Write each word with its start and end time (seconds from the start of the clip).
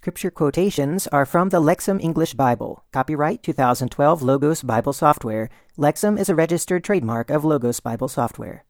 Scripture 0.00 0.30
quotations 0.30 1.06
are 1.08 1.26
from 1.26 1.50
the 1.50 1.60
Lexham 1.60 2.02
English 2.02 2.32
Bible. 2.32 2.86
Copyright 2.90 3.42
2012 3.42 4.22
Logos 4.22 4.62
Bible 4.62 4.94
Software. 4.94 5.50
Lexham 5.76 6.18
is 6.18 6.30
a 6.30 6.34
registered 6.34 6.82
trademark 6.82 7.28
of 7.28 7.44
Logos 7.44 7.80
Bible 7.80 8.08
Software. 8.08 8.64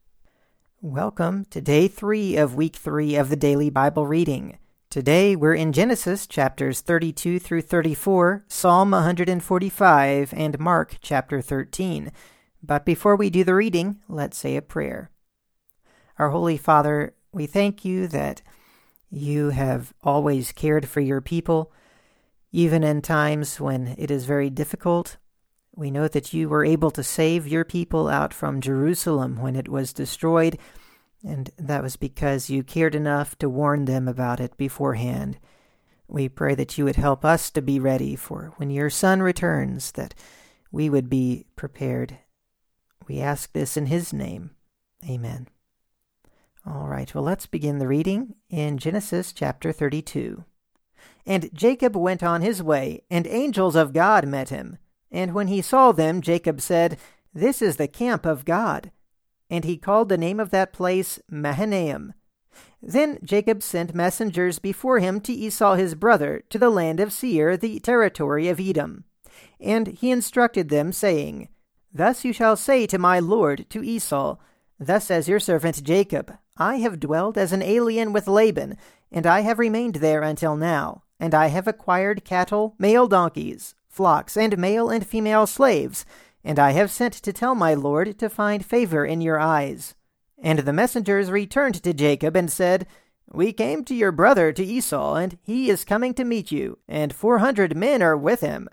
Welcome 0.81 1.45
to 1.45 1.61
day 1.61 1.87
three 1.87 2.35
of 2.35 2.55
week 2.55 2.75
three 2.75 3.15
of 3.15 3.29
the 3.29 3.37
daily 3.37 3.69
Bible 3.69 4.07
reading. 4.07 4.57
Today 4.89 5.37
we're 5.37 5.53
in 5.53 5.71
Genesis 5.71 6.27
chapters 6.27 6.81
32 6.81 7.39
through 7.39 7.61
34, 7.61 8.43
Psalm 8.49 8.91
145, 8.91 10.33
and 10.35 10.59
Mark 10.59 10.97
chapter 10.99 11.41
13. 11.41 12.11
But 12.61 12.83
before 12.83 13.15
we 13.15 13.29
do 13.29 13.45
the 13.45 13.55
reading, 13.55 14.01
let's 14.09 14.35
say 14.35 14.57
a 14.57 14.61
prayer. 14.61 15.11
Our 16.19 16.31
Holy 16.31 16.57
Father, 16.57 17.13
we 17.31 17.45
thank 17.45 17.85
you 17.85 18.07
that 18.09 18.41
you 19.11 19.49
have 19.49 19.93
always 20.03 20.53
cared 20.53 20.87
for 20.87 21.01
your 21.01 21.21
people, 21.21 21.71
even 22.51 22.83
in 22.83 23.01
times 23.01 23.59
when 23.59 23.95
it 23.97 24.09
is 24.09 24.25
very 24.25 24.49
difficult. 24.49 25.17
We 25.75 25.91
know 25.91 26.07
that 26.07 26.33
you 26.33 26.49
were 26.49 26.65
able 26.65 26.91
to 26.91 27.03
save 27.03 27.47
your 27.47 27.65
people 27.65 28.07
out 28.07 28.33
from 28.33 28.61
Jerusalem 28.61 29.37
when 29.41 29.55
it 29.55 29.67
was 29.67 29.93
destroyed, 29.93 30.57
and 31.23 31.51
that 31.57 31.83
was 31.83 31.97
because 31.97 32.49
you 32.49 32.63
cared 32.63 32.95
enough 32.95 33.37
to 33.39 33.49
warn 33.49 33.85
them 33.85 34.07
about 34.07 34.39
it 34.39 34.57
beforehand. 34.57 35.37
We 36.07 36.27
pray 36.27 36.55
that 36.55 36.77
you 36.77 36.85
would 36.85 36.97
help 36.97 37.23
us 37.23 37.51
to 37.51 37.61
be 37.61 37.79
ready 37.79 38.15
for 38.15 38.53
when 38.57 38.69
your 38.69 38.89
Son 38.89 39.21
returns, 39.21 39.91
that 39.93 40.13
we 40.71 40.89
would 40.89 41.09
be 41.09 41.45
prepared. 41.55 42.17
We 43.07 43.19
ask 43.19 43.51
this 43.53 43.77
in 43.77 43.85
his 43.85 44.11
name. 44.11 44.51
Amen. 45.09 45.47
All 46.65 46.87
right, 46.87 47.13
well, 47.15 47.23
let's 47.23 47.47
begin 47.47 47.79
the 47.79 47.87
reading 47.87 48.35
in 48.49 48.77
Genesis 48.77 49.33
chapter 49.33 49.71
32. 49.71 50.43
And 51.25 51.49
Jacob 51.53 51.95
went 51.95 52.21
on 52.21 52.41
his 52.41 52.61
way, 52.61 53.01
and 53.09 53.25
angels 53.25 53.75
of 53.75 53.93
God 53.93 54.27
met 54.27 54.49
him. 54.49 54.77
And 55.11 55.33
when 55.33 55.47
he 55.47 55.63
saw 55.63 55.91
them, 55.91 56.21
Jacob 56.21 56.61
said, 56.61 56.99
This 57.33 57.63
is 57.63 57.77
the 57.77 57.87
camp 57.87 58.27
of 58.27 58.45
God. 58.45 58.91
And 59.49 59.65
he 59.65 59.75
called 59.75 60.09
the 60.09 60.19
name 60.19 60.39
of 60.39 60.51
that 60.51 60.71
place 60.71 61.19
Mahanaim. 61.29 62.13
Then 62.79 63.17
Jacob 63.23 63.63
sent 63.63 63.95
messengers 63.95 64.59
before 64.59 64.99
him 64.99 65.19
to 65.21 65.33
Esau 65.33 65.73
his 65.73 65.95
brother, 65.95 66.43
to 66.49 66.59
the 66.59 66.69
land 66.69 66.99
of 66.99 67.11
Seir, 67.11 67.57
the 67.57 67.79
territory 67.79 68.49
of 68.49 68.59
Edom. 68.59 69.05
And 69.59 69.87
he 69.87 70.11
instructed 70.11 70.69
them, 70.69 70.91
saying, 70.91 71.49
Thus 71.91 72.23
you 72.23 72.33
shall 72.33 72.55
say 72.55 72.85
to 72.85 72.99
my 72.99 73.19
lord, 73.19 73.65
to 73.71 73.83
Esau, 73.83 74.37
Thus 74.79 75.05
says 75.05 75.27
your 75.27 75.39
servant 75.39 75.83
Jacob, 75.83 76.37
I 76.61 76.75
have 76.75 76.99
dwelt 76.99 77.37
as 77.37 77.53
an 77.53 77.63
alien 77.63 78.13
with 78.13 78.27
Laban, 78.27 78.77
and 79.11 79.25
I 79.25 79.39
have 79.39 79.57
remained 79.57 79.95
there 79.95 80.21
until 80.21 80.55
now, 80.55 81.01
and 81.19 81.33
I 81.33 81.47
have 81.47 81.67
acquired 81.67 82.23
cattle, 82.23 82.75
male 82.77 83.07
donkeys, 83.07 83.73
flocks, 83.89 84.37
and 84.37 84.55
male 84.59 84.87
and 84.87 85.03
female 85.03 85.47
slaves, 85.47 86.05
and 86.43 86.59
I 86.59 86.73
have 86.73 86.91
sent 86.91 87.13
to 87.13 87.33
tell 87.33 87.55
my 87.55 87.73
lord 87.73 88.19
to 88.19 88.29
find 88.29 88.63
favor 88.63 89.03
in 89.03 89.21
your 89.21 89.39
eyes. 89.39 89.95
And 90.37 90.59
the 90.59 90.71
messengers 90.71 91.31
returned 91.31 91.81
to 91.81 91.93
Jacob 91.93 92.35
and 92.35 92.51
said, 92.51 92.85
We 93.27 93.53
came 93.53 93.83
to 93.85 93.95
your 93.95 94.11
brother 94.11 94.53
to 94.53 94.63
Esau, 94.63 95.15
and 95.15 95.39
he 95.41 95.67
is 95.67 95.83
coming 95.83 96.13
to 96.13 96.23
meet 96.23 96.51
you, 96.51 96.77
and 96.87 97.11
four 97.11 97.39
hundred 97.39 97.75
men 97.75 98.03
are 98.03 98.15
with 98.15 98.41
him. 98.41 98.69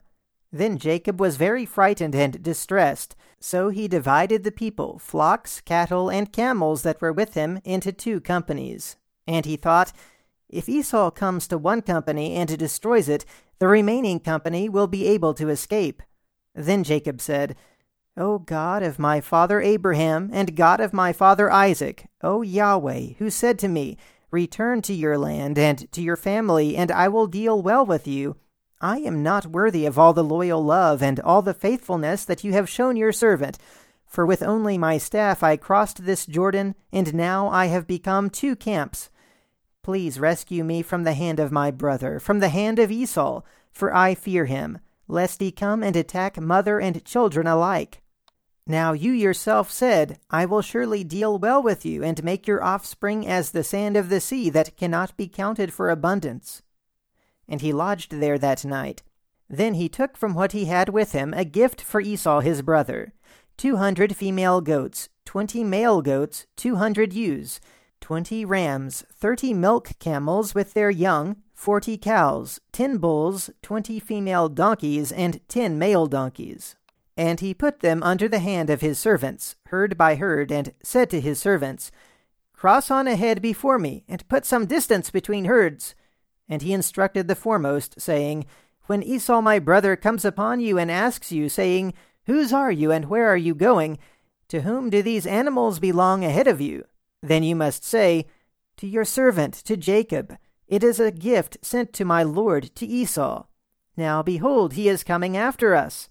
Then 0.52 0.76
Jacob 0.76 1.20
was 1.20 1.36
very 1.38 1.64
frightened 1.64 2.14
and 2.14 2.42
distressed. 2.42 3.16
So 3.40 3.68
he 3.68 3.86
divided 3.86 4.42
the 4.42 4.50
people, 4.50 4.98
flocks, 4.98 5.60
cattle, 5.60 6.10
and 6.10 6.32
camels 6.32 6.82
that 6.82 7.00
were 7.00 7.12
with 7.12 7.34
him, 7.34 7.60
into 7.64 7.92
two 7.92 8.20
companies. 8.20 8.96
And 9.26 9.46
he 9.46 9.56
thought, 9.56 9.92
If 10.48 10.68
Esau 10.68 11.10
comes 11.10 11.46
to 11.48 11.58
one 11.58 11.82
company 11.82 12.34
and 12.34 12.58
destroys 12.58 13.08
it, 13.08 13.24
the 13.58 13.68
remaining 13.68 14.20
company 14.20 14.68
will 14.68 14.86
be 14.86 15.06
able 15.06 15.34
to 15.34 15.48
escape. 15.48 16.02
Then 16.54 16.82
Jacob 16.82 17.20
said, 17.20 17.54
O 18.16 18.40
God 18.40 18.82
of 18.82 18.98
my 18.98 19.20
father 19.20 19.60
Abraham, 19.60 20.30
and 20.32 20.56
God 20.56 20.80
of 20.80 20.92
my 20.92 21.12
father 21.12 21.52
Isaac, 21.52 22.08
O 22.22 22.42
Yahweh, 22.42 23.14
who 23.18 23.30
said 23.30 23.58
to 23.60 23.68
me, 23.68 23.96
Return 24.30 24.82
to 24.82 24.92
your 24.92 25.16
land 25.16 25.56
and 25.58 25.90
to 25.92 26.02
your 26.02 26.16
family, 26.16 26.76
and 26.76 26.90
I 26.90 27.08
will 27.08 27.28
deal 27.28 27.62
well 27.62 27.86
with 27.86 28.06
you 28.08 28.36
I 28.80 28.98
am 28.98 29.24
not 29.24 29.46
worthy 29.46 29.86
of 29.86 29.98
all 29.98 30.12
the 30.12 30.22
loyal 30.22 30.62
love 30.62 31.02
and 31.02 31.18
all 31.20 31.42
the 31.42 31.54
faithfulness 31.54 32.24
that 32.24 32.44
you 32.44 32.52
have 32.52 32.68
shown 32.68 32.96
your 32.96 33.12
servant. 33.12 33.58
For 34.06 34.24
with 34.24 34.40
only 34.40 34.78
my 34.78 34.98
staff 34.98 35.42
I 35.42 35.56
crossed 35.56 36.04
this 36.04 36.24
Jordan, 36.24 36.76
and 36.92 37.12
now 37.12 37.48
I 37.48 37.66
have 37.66 37.88
become 37.88 38.30
two 38.30 38.54
camps. 38.54 39.10
Please 39.82 40.20
rescue 40.20 40.62
me 40.62 40.82
from 40.82 41.02
the 41.02 41.14
hand 41.14 41.40
of 41.40 41.50
my 41.50 41.72
brother, 41.72 42.20
from 42.20 42.38
the 42.38 42.50
hand 42.50 42.78
of 42.78 42.92
Esau, 42.92 43.42
for 43.72 43.94
I 43.94 44.14
fear 44.14 44.44
him, 44.44 44.78
lest 45.08 45.40
he 45.40 45.50
come 45.50 45.82
and 45.82 45.96
attack 45.96 46.40
mother 46.40 46.78
and 46.78 47.04
children 47.04 47.48
alike. 47.48 48.00
Now 48.64 48.92
you 48.92 49.10
yourself 49.10 49.72
said, 49.72 50.20
I 50.30 50.46
will 50.46 50.62
surely 50.62 51.02
deal 51.02 51.36
well 51.38 51.60
with 51.60 51.84
you, 51.84 52.04
and 52.04 52.22
make 52.22 52.46
your 52.46 52.62
offspring 52.62 53.26
as 53.26 53.50
the 53.50 53.64
sand 53.64 53.96
of 53.96 54.08
the 54.08 54.20
sea 54.20 54.50
that 54.50 54.76
cannot 54.76 55.16
be 55.16 55.26
counted 55.26 55.72
for 55.72 55.90
abundance 55.90 56.62
and 57.48 57.60
he 57.60 57.72
lodged 57.72 58.12
there 58.12 58.38
that 58.38 58.64
night. 58.64 59.02
Then 59.48 59.74
he 59.74 59.88
took 59.88 60.16
from 60.16 60.34
what 60.34 60.52
he 60.52 60.66
had 60.66 60.88
with 60.90 61.12
him 61.12 61.32
a 61.34 61.44
gift 61.44 61.80
for 61.80 62.00
Esau 62.00 62.40
his 62.40 62.62
brother 62.62 63.12
two 63.58 63.76
hundred 63.76 64.14
female 64.16 64.60
goats, 64.60 65.08
twenty 65.24 65.64
male 65.64 66.00
goats, 66.00 66.46
two 66.56 66.76
hundred 66.76 67.12
ewes, 67.12 67.60
twenty 68.00 68.44
rams, 68.44 69.04
thirty 69.12 69.52
milk 69.52 69.90
camels 69.98 70.54
with 70.54 70.74
their 70.74 70.90
young, 70.90 71.36
forty 71.54 71.98
cows, 71.98 72.60
ten 72.72 72.98
bulls, 72.98 73.50
twenty 73.60 73.98
female 73.98 74.48
donkeys, 74.48 75.10
and 75.10 75.40
ten 75.48 75.76
male 75.76 76.06
donkeys. 76.06 76.76
And 77.16 77.40
he 77.40 77.52
put 77.52 77.80
them 77.80 78.00
under 78.04 78.28
the 78.28 78.38
hand 78.38 78.70
of 78.70 78.80
his 78.80 78.96
servants, 78.96 79.56
herd 79.66 79.98
by 79.98 80.14
herd, 80.14 80.52
and 80.52 80.72
said 80.84 81.10
to 81.10 81.20
his 81.20 81.40
servants, 81.40 81.90
Cross 82.52 82.92
on 82.92 83.08
ahead 83.08 83.42
before 83.42 83.78
me, 83.78 84.04
and 84.08 84.26
put 84.28 84.46
some 84.46 84.66
distance 84.66 85.10
between 85.10 85.46
herds. 85.46 85.96
And 86.48 86.62
he 86.62 86.72
instructed 86.72 87.28
the 87.28 87.34
foremost, 87.34 88.00
saying, 88.00 88.46
When 88.86 89.02
Esau 89.02 89.40
my 89.40 89.58
brother 89.58 89.96
comes 89.96 90.24
upon 90.24 90.60
you 90.60 90.78
and 90.78 90.90
asks 90.90 91.30
you, 91.30 91.48
saying, 91.48 91.94
Whose 92.26 92.52
are 92.52 92.72
you, 92.72 92.90
and 92.90 93.06
where 93.06 93.28
are 93.28 93.36
you 93.36 93.54
going? 93.54 93.98
To 94.48 94.62
whom 94.62 94.90
do 94.90 95.02
these 95.02 95.26
animals 95.26 95.78
belong 95.78 96.24
ahead 96.24 96.46
of 96.46 96.60
you? 96.60 96.84
Then 97.22 97.42
you 97.42 97.54
must 97.54 97.84
say, 97.84 98.26
To 98.78 98.86
your 98.86 99.04
servant, 99.04 99.54
to 99.64 99.76
Jacob. 99.76 100.38
It 100.66 100.84
is 100.84 101.00
a 101.00 101.10
gift 101.10 101.58
sent 101.62 101.92
to 101.94 102.04
my 102.04 102.22
lord, 102.22 102.74
to 102.76 102.86
Esau. 102.86 103.44
Now 103.96 104.22
behold, 104.22 104.74
he 104.74 104.88
is 104.88 105.02
coming 105.04 105.36
after 105.36 105.74
us. 105.74 106.08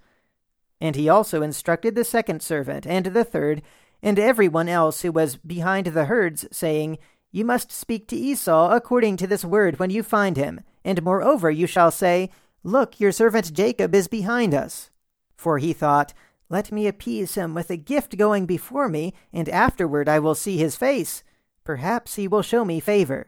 And 0.82 0.96
he 0.96 1.10
also 1.10 1.42
instructed 1.42 1.96
the 1.96 2.04
second 2.04 2.42
servant, 2.42 2.86
and 2.86 3.08
the 3.08 3.24
third, 3.24 3.62
and 4.04 4.20
every 4.20 4.48
one 4.48 4.70
else 4.70 5.02
who 5.02 5.12
was 5.12 5.38
behind 5.38 5.88
the 5.88 6.06
herds, 6.06 6.48
saying, 6.52 7.00
you 7.32 7.46
must 7.46 7.72
speak 7.72 8.08
to 8.08 8.16
Esau 8.16 8.72
according 8.72 9.18
to 9.18 9.28
this 9.28 9.46
word 9.46 9.80
when 9.80 9.90
you 9.90 10.04
find 10.04 10.38
him, 10.38 10.62
and 10.84 11.04
moreover 11.04 11.52
you 11.52 11.68
shall 11.68 11.92
say, 11.92 12.30
Look, 12.64 13.00
your 13.00 13.12
servant 13.12 13.54
Jacob 13.54 13.94
is 13.94 14.08
behind 14.08 14.54
us. 14.54 14.90
For 15.36 15.58
he 15.58 15.74
thought, 15.74 16.14
Let 16.50 16.72
me 16.72 16.88
appease 16.88 17.36
him 17.36 17.54
with 17.54 17.70
a 17.70 17.78
gift 17.78 18.18
going 18.18 18.46
before 18.46 18.90
me, 18.90 19.14
and 19.32 19.48
afterward 19.50 20.10
I 20.10 20.20
will 20.20 20.36
see 20.36 20.58
his 20.58 20.76
face. 20.76 21.24
Perhaps 21.64 22.16
he 22.16 22.28
will 22.28 22.42
show 22.42 22.64
me 22.64 22.80
favor. 22.80 23.28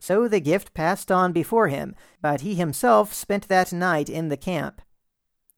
So 0.00 0.28
the 0.28 0.40
gift 0.40 0.74
passed 0.74 1.10
on 1.10 1.32
before 1.32 1.68
him, 1.68 1.94
but 2.20 2.42
he 2.42 2.54
himself 2.54 3.12
spent 3.14 3.48
that 3.48 3.72
night 3.72 4.10
in 4.10 4.28
the 4.28 4.36
camp. 4.36 4.82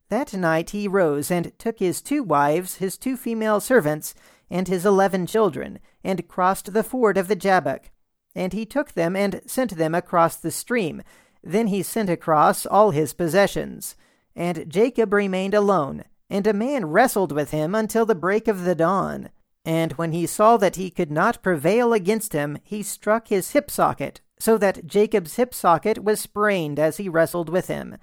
That 0.08 0.34
night 0.34 0.70
he 0.70 0.86
rose 0.86 1.30
and 1.30 1.56
took 1.58 1.80
his 1.80 2.00
two 2.00 2.22
wives, 2.22 2.76
his 2.76 2.96
two 2.96 3.16
female 3.16 3.60
servants, 3.60 4.14
and 4.48 4.68
his 4.68 4.86
eleven 4.86 5.26
children, 5.26 5.80
and 6.06 6.28
crossed 6.28 6.72
the 6.72 6.84
ford 6.84 7.18
of 7.18 7.26
the 7.26 7.34
Jabbok. 7.34 7.90
And 8.32 8.52
he 8.52 8.64
took 8.64 8.92
them 8.92 9.16
and 9.16 9.40
sent 9.44 9.76
them 9.76 9.92
across 9.92 10.36
the 10.36 10.52
stream. 10.52 11.02
Then 11.42 11.66
he 11.66 11.82
sent 11.82 12.08
across 12.08 12.64
all 12.64 12.92
his 12.92 13.12
possessions. 13.12 13.96
And 14.36 14.70
Jacob 14.70 15.12
remained 15.12 15.52
alone, 15.52 16.04
and 16.30 16.46
a 16.46 16.52
man 16.52 16.86
wrestled 16.86 17.32
with 17.32 17.50
him 17.50 17.74
until 17.74 18.06
the 18.06 18.14
break 18.14 18.46
of 18.46 18.62
the 18.62 18.76
dawn. 18.76 19.30
And 19.64 19.94
when 19.94 20.12
he 20.12 20.26
saw 20.26 20.56
that 20.58 20.76
he 20.76 20.90
could 20.90 21.10
not 21.10 21.42
prevail 21.42 21.92
against 21.92 22.34
him, 22.34 22.58
he 22.62 22.84
struck 22.84 23.26
his 23.26 23.50
hip 23.50 23.68
socket, 23.68 24.20
so 24.38 24.56
that 24.58 24.86
Jacob's 24.86 25.34
hip 25.34 25.52
socket 25.52 26.04
was 26.04 26.20
sprained 26.20 26.78
as 26.78 26.98
he 26.98 27.08
wrestled 27.08 27.48
with 27.48 27.66
him. 27.66 27.96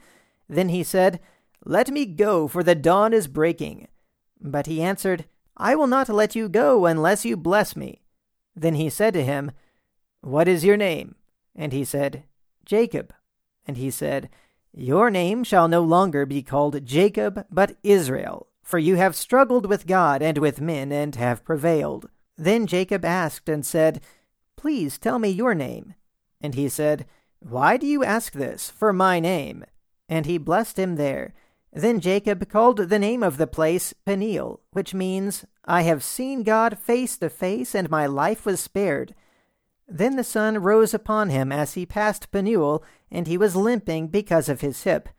Then 0.49 0.67
he 0.67 0.83
said, 0.83 1.21
Let 1.63 1.89
me 1.89 2.05
go, 2.05 2.49
for 2.49 2.63
the 2.63 2.75
dawn 2.75 3.13
is 3.13 3.27
breaking. 3.27 3.87
But 4.41 4.65
he 4.65 4.81
answered, 4.81 5.23
I 5.57 5.75
will 5.75 5.87
not 5.87 6.09
let 6.09 6.35
you 6.35 6.49
go 6.49 6.85
unless 6.85 7.25
you 7.25 7.37
bless 7.37 7.75
me. 7.75 8.01
Then 8.55 8.75
he 8.75 8.89
said 8.89 9.13
to 9.13 9.23
him, 9.23 9.51
What 10.21 10.47
is 10.47 10.65
your 10.65 10.77
name? 10.77 11.15
And 11.55 11.71
he 11.73 11.83
said, 11.83 12.23
Jacob. 12.65 13.13
And 13.65 13.77
he 13.77 13.91
said, 13.91 14.29
Your 14.73 15.09
name 15.09 15.43
shall 15.43 15.67
no 15.67 15.81
longer 15.81 16.25
be 16.25 16.41
called 16.41 16.85
Jacob, 16.85 17.45
but 17.51 17.77
Israel, 17.83 18.47
for 18.61 18.79
you 18.79 18.95
have 18.95 19.15
struggled 19.15 19.67
with 19.67 19.87
God 19.87 20.21
and 20.21 20.37
with 20.37 20.61
men, 20.61 20.91
and 20.91 21.15
have 21.15 21.45
prevailed. 21.45 22.09
Then 22.37 22.65
Jacob 22.67 23.05
asked 23.05 23.47
and 23.47 23.65
said, 23.65 24.01
Please 24.55 24.97
tell 24.97 25.19
me 25.19 25.29
your 25.29 25.53
name. 25.53 25.93
And 26.41 26.55
he 26.55 26.69
said, 26.69 27.05
Why 27.39 27.77
do 27.77 27.85
you 27.85 28.03
ask 28.03 28.33
this 28.33 28.69
for 28.69 28.91
my 28.91 29.19
name? 29.19 29.65
And 30.09 30.25
he 30.25 30.37
blessed 30.37 30.77
him 30.79 30.95
there. 30.95 31.33
Then 31.75 31.99
Jacob 31.99 32.47
called 32.49 32.77
the 32.77 32.99
name 32.99 33.23
of 33.23 33.37
the 33.37 33.47
place 33.47 33.93
Peniel, 34.05 34.61
which 34.71 34.93
means, 34.93 35.43
I 35.65 35.81
have 35.81 36.03
seen 36.03 36.43
God 36.43 36.77
face 36.77 37.17
to 37.17 37.29
face, 37.29 37.73
and 37.73 37.89
my 37.89 38.05
life 38.05 38.45
was 38.45 38.59
spared. 38.59 39.15
Then 39.87 40.15
the 40.15 40.23
sun 40.23 40.59
rose 40.59 40.93
upon 40.93 41.31
him 41.31 41.51
as 41.51 41.73
he 41.73 41.87
passed 41.87 42.31
Peniel, 42.31 42.83
and 43.09 43.25
he 43.25 43.39
was 43.39 43.55
limping 43.55 44.09
because 44.09 44.49
of 44.49 44.61
his 44.61 44.83
hip. 44.83 45.09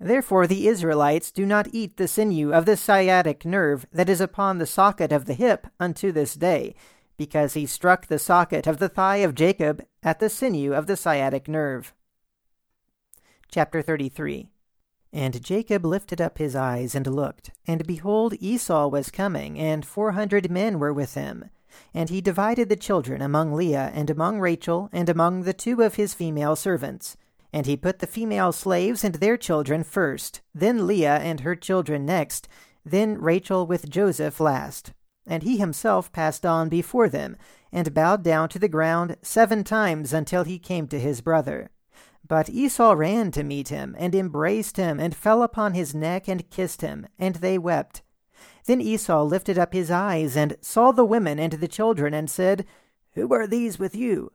Therefore 0.00 0.46
the 0.46 0.66
Israelites 0.66 1.30
do 1.30 1.44
not 1.44 1.68
eat 1.72 1.98
the 1.98 2.08
sinew 2.08 2.54
of 2.54 2.64
the 2.64 2.76
sciatic 2.76 3.44
nerve 3.44 3.86
that 3.92 4.08
is 4.08 4.20
upon 4.20 4.56
the 4.58 4.66
socket 4.66 5.12
of 5.12 5.26
the 5.26 5.34
hip 5.34 5.66
unto 5.78 6.10
this 6.10 6.34
day, 6.34 6.74
because 7.18 7.52
he 7.52 7.66
struck 7.66 8.06
the 8.06 8.18
socket 8.18 8.66
of 8.66 8.78
the 8.78 8.88
thigh 8.88 9.16
of 9.16 9.34
Jacob 9.34 9.84
at 10.02 10.20
the 10.20 10.30
sinew 10.30 10.72
of 10.72 10.86
the 10.86 10.96
sciatic 10.96 11.48
nerve. 11.48 11.92
Chapter 13.50 13.82
33 13.82 14.48
And 15.12 15.42
Jacob 15.42 15.86
lifted 15.86 16.20
up 16.20 16.38
his 16.38 16.54
eyes 16.54 16.94
and 16.94 17.06
looked, 17.06 17.50
and 17.66 17.86
behold, 17.86 18.34
Esau 18.40 18.88
was 18.88 19.10
coming, 19.10 19.58
and 19.58 19.84
four 19.84 20.12
hundred 20.12 20.50
men 20.50 20.78
were 20.78 20.92
with 20.92 21.14
him. 21.14 21.50
And 21.94 22.10
he 22.10 22.20
divided 22.20 22.68
the 22.68 22.76
children 22.76 23.22
among 23.22 23.52
Leah, 23.52 23.90
and 23.94 24.10
among 24.10 24.40
Rachel, 24.40 24.90
and 24.92 25.08
among 25.08 25.42
the 25.42 25.54
two 25.54 25.82
of 25.82 25.94
his 25.94 26.12
female 26.12 26.56
servants. 26.56 27.16
And 27.52 27.64
he 27.64 27.76
put 27.76 28.00
the 28.00 28.06
female 28.06 28.52
slaves 28.52 29.02
and 29.02 29.14
their 29.14 29.38
children 29.38 29.82
first, 29.82 30.42
then 30.54 30.86
Leah 30.86 31.16
and 31.16 31.40
her 31.40 31.56
children 31.56 32.04
next, 32.04 32.46
then 32.84 33.18
Rachel 33.18 33.66
with 33.66 33.88
Joseph 33.88 34.40
last. 34.40 34.92
And 35.26 35.42
he 35.42 35.56
himself 35.56 36.12
passed 36.12 36.44
on 36.44 36.68
before 36.68 37.08
them, 37.08 37.36
and 37.72 37.94
bowed 37.94 38.22
down 38.22 38.48
to 38.50 38.58
the 38.58 38.68
ground 38.68 39.16
seven 39.22 39.64
times 39.64 40.12
until 40.12 40.44
he 40.44 40.58
came 40.58 40.86
to 40.88 41.00
his 41.00 41.22
brother. 41.22 41.70
But 42.28 42.50
Esau 42.50 42.92
ran 42.92 43.30
to 43.32 43.42
meet 43.42 43.68
him, 43.68 43.96
and 43.98 44.14
embraced 44.14 44.76
him, 44.76 45.00
and 45.00 45.16
fell 45.16 45.42
upon 45.42 45.72
his 45.72 45.94
neck, 45.94 46.28
and 46.28 46.48
kissed 46.50 46.82
him, 46.82 47.06
and 47.18 47.36
they 47.36 47.56
wept. 47.56 48.02
Then 48.66 48.82
Esau 48.82 49.22
lifted 49.24 49.58
up 49.58 49.72
his 49.72 49.90
eyes, 49.90 50.36
and 50.36 50.56
saw 50.60 50.92
the 50.92 51.06
women 51.06 51.38
and 51.38 51.54
the 51.54 51.68
children, 51.68 52.12
and 52.12 52.28
said, 52.28 52.66
Who 53.14 53.32
are 53.32 53.46
these 53.46 53.78
with 53.78 53.96
you? 53.96 54.32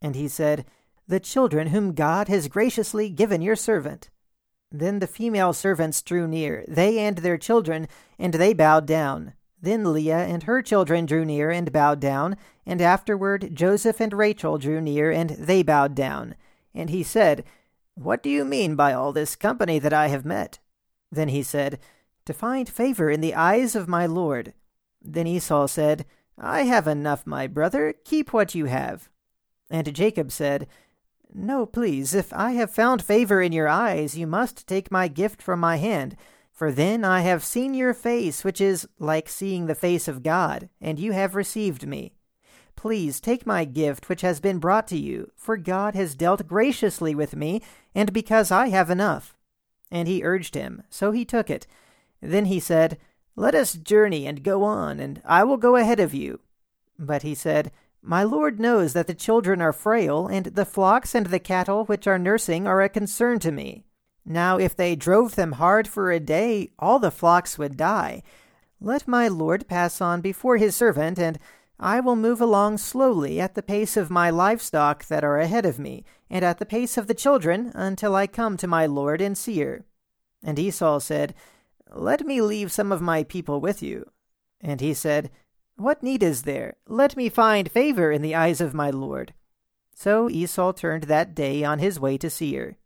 And 0.00 0.16
he 0.16 0.26
said, 0.26 0.64
The 1.06 1.20
children 1.20 1.68
whom 1.68 1.92
God 1.92 2.28
has 2.28 2.48
graciously 2.48 3.10
given 3.10 3.42
your 3.42 3.56
servant. 3.56 4.08
Then 4.72 4.98
the 4.98 5.06
female 5.06 5.52
servants 5.52 6.02
drew 6.02 6.26
near, 6.26 6.64
they 6.66 6.98
and 6.98 7.18
their 7.18 7.38
children, 7.38 7.88
and 8.18 8.34
they 8.34 8.54
bowed 8.54 8.86
down. 8.86 9.34
Then 9.60 9.92
Leah 9.92 10.24
and 10.24 10.42
her 10.44 10.62
children 10.62 11.06
drew 11.06 11.24
near 11.24 11.50
and 11.50 11.72
bowed 11.72 12.00
down, 12.00 12.36
and 12.66 12.80
afterward 12.80 13.54
Joseph 13.54 14.00
and 14.00 14.12
Rachel 14.12 14.58
drew 14.58 14.80
near, 14.80 15.10
and 15.10 15.30
they 15.30 15.62
bowed 15.62 15.94
down. 15.94 16.34
And 16.74 16.90
he 16.90 17.02
said, 17.02 17.44
What 17.94 18.22
do 18.22 18.30
you 18.30 18.44
mean 18.44 18.76
by 18.76 18.92
all 18.92 19.12
this 19.12 19.36
company 19.36 19.78
that 19.78 19.92
I 19.92 20.08
have 20.08 20.24
met? 20.24 20.58
Then 21.10 21.28
he 21.28 21.42
said, 21.42 21.78
To 22.24 22.32
find 22.32 22.68
favor 22.68 23.10
in 23.10 23.20
the 23.20 23.34
eyes 23.34 23.74
of 23.74 23.88
my 23.88 24.06
Lord. 24.06 24.52
Then 25.00 25.26
Esau 25.26 25.66
said, 25.66 26.04
I 26.38 26.62
have 26.62 26.88
enough, 26.88 27.26
my 27.26 27.46
brother, 27.46 27.94
keep 28.04 28.32
what 28.32 28.54
you 28.54 28.64
have. 28.66 29.08
And 29.70 29.94
Jacob 29.94 30.32
said, 30.32 30.66
No, 31.32 31.66
please, 31.66 32.14
if 32.14 32.32
I 32.32 32.52
have 32.52 32.70
found 32.70 33.04
favor 33.04 33.40
in 33.40 33.52
your 33.52 33.68
eyes, 33.68 34.18
you 34.18 34.26
must 34.26 34.66
take 34.66 34.90
my 34.90 35.08
gift 35.08 35.40
from 35.40 35.60
my 35.60 35.76
hand 35.76 36.16
for 36.54 36.70
then 36.70 37.04
I 37.04 37.22
have 37.22 37.42
seen 37.42 37.74
your 37.74 37.92
face, 37.92 38.44
which 38.44 38.60
is 38.60 38.88
like 39.00 39.28
seeing 39.28 39.66
the 39.66 39.74
face 39.74 40.06
of 40.06 40.22
God, 40.22 40.68
and 40.80 41.00
you 41.00 41.10
have 41.10 41.34
received 41.34 41.84
me. 41.84 42.14
Please 42.76 43.20
take 43.20 43.46
my 43.46 43.64
gift 43.64 44.08
which 44.08 44.20
has 44.22 44.40
been 44.40 44.58
brought 44.58 44.86
to 44.88 44.98
you, 44.98 45.30
for 45.36 45.56
God 45.56 45.94
has 45.94 46.14
dealt 46.14 46.46
graciously 46.46 47.14
with 47.14 47.34
me, 47.36 47.62
and 47.94 48.12
because 48.12 48.50
I 48.50 48.68
have 48.68 48.90
enough. 48.90 49.34
And 49.90 50.08
he 50.08 50.24
urged 50.24 50.54
him, 50.54 50.82
so 50.90 51.12
he 51.12 51.24
took 51.24 51.48
it. 51.48 51.66
Then 52.20 52.46
he 52.46 52.60
said, 52.60 52.98
Let 53.36 53.54
us 53.54 53.74
journey 53.74 54.26
and 54.26 54.42
go 54.42 54.64
on, 54.64 55.00
and 55.00 55.22
I 55.24 55.44
will 55.44 55.56
go 55.56 55.76
ahead 55.76 56.00
of 56.00 56.14
you. 56.14 56.40
But 56.98 57.22
he 57.22 57.34
said, 57.34 57.70
My 58.02 58.22
Lord 58.22 58.60
knows 58.60 58.92
that 58.92 59.06
the 59.06 59.14
children 59.14 59.60
are 59.60 59.72
frail, 59.72 60.26
and 60.26 60.46
the 60.46 60.64
flocks 60.64 61.14
and 61.14 61.26
the 61.26 61.38
cattle 61.38 61.84
which 61.84 62.06
are 62.06 62.18
nursing 62.18 62.66
are 62.66 62.82
a 62.82 62.88
concern 62.88 63.38
to 63.40 63.52
me. 63.52 63.84
Now, 64.26 64.58
if 64.58 64.74
they 64.74 64.96
drove 64.96 65.34
them 65.34 65.52
hard 65.52 65.86
for 65.86 66.10
a 66.10 66.20
day, 66.20 66.70
all 66.78 66.98
the 66.98 67.10
flocks 67.10 67.58
would 67.58 67.76
die. 67.76 68.22
Let 68.80 69.06
my 69.06 69.28
lord 69.28 69.68
pass 69.68 70.00
on 70.00 70.20
before 70.20 70.56
his 70.56 70.74
servant, 70.74 71.18
and 71.18 71.38
I 71.78 72.00
will 72.00 72.16
move 72.16 72.40
along 72.40 72.78
slowly 72.78 73.40
at 73.40 73.54
the 73.54 73.62
pace 73.62 73.96
of 73.96 74.10
my 74.10 74.30
livestock 74.30 75.06
that 75.06 75.24
are 75.24 75.38
ahead 75.38 75.66
of 75.66 75.78
me, 75.78 76.04
and 76.30 76.44
at 76.44 76.58
the 76.58 76.66
pace 76.66 76.96
of 76.96 77.06
the 77.06 77.14
children, 77.14 77.72
until 77.74 78.14
I 78.14 78.26
come 78.26 78.56
to 78.58 78.66
my 78.66 78.86
lord 78.86 79.20
in 79.20 79.34
Seir. 79.34 79.84
And 80.42 80.58
Esau 80.58 81.00
said, 81.00 81.34
Let 81.90 82.26
me 82.26 82.40
leave 82.40 82.70
some 82.70 82.92
of 82.92 83.02
my 83.02 83.24
people 83.24 83.60
with 83.60 83.82
you. 83.82 84.10
And 84.60 84.80
he 84.80 84.94
said, 84.94 85.30
What 85.76 86.02
need 86.02 86.22
is 86.22 86.42
there? 86.42 86.76
Let 86.86 87.16
me 87.16 87.28
find 87.28 87.70
favor 87.70 88.12
in 88.12 88.22
the 88.22 88.34
eyes 88.34 88.60
of 88.60 88.74
my 88.74 88.90
lord. 88.90 89.34
So 89.94 90.30
Esau 90.30 90.72
turned 90.72 91.04
that 91.04 91.34
day 91.34 91.64
on 91.64 91.78
his 91.78 91.98
way 91.98 92.18
to 92.18 92.30
Seir. 92.30 92.76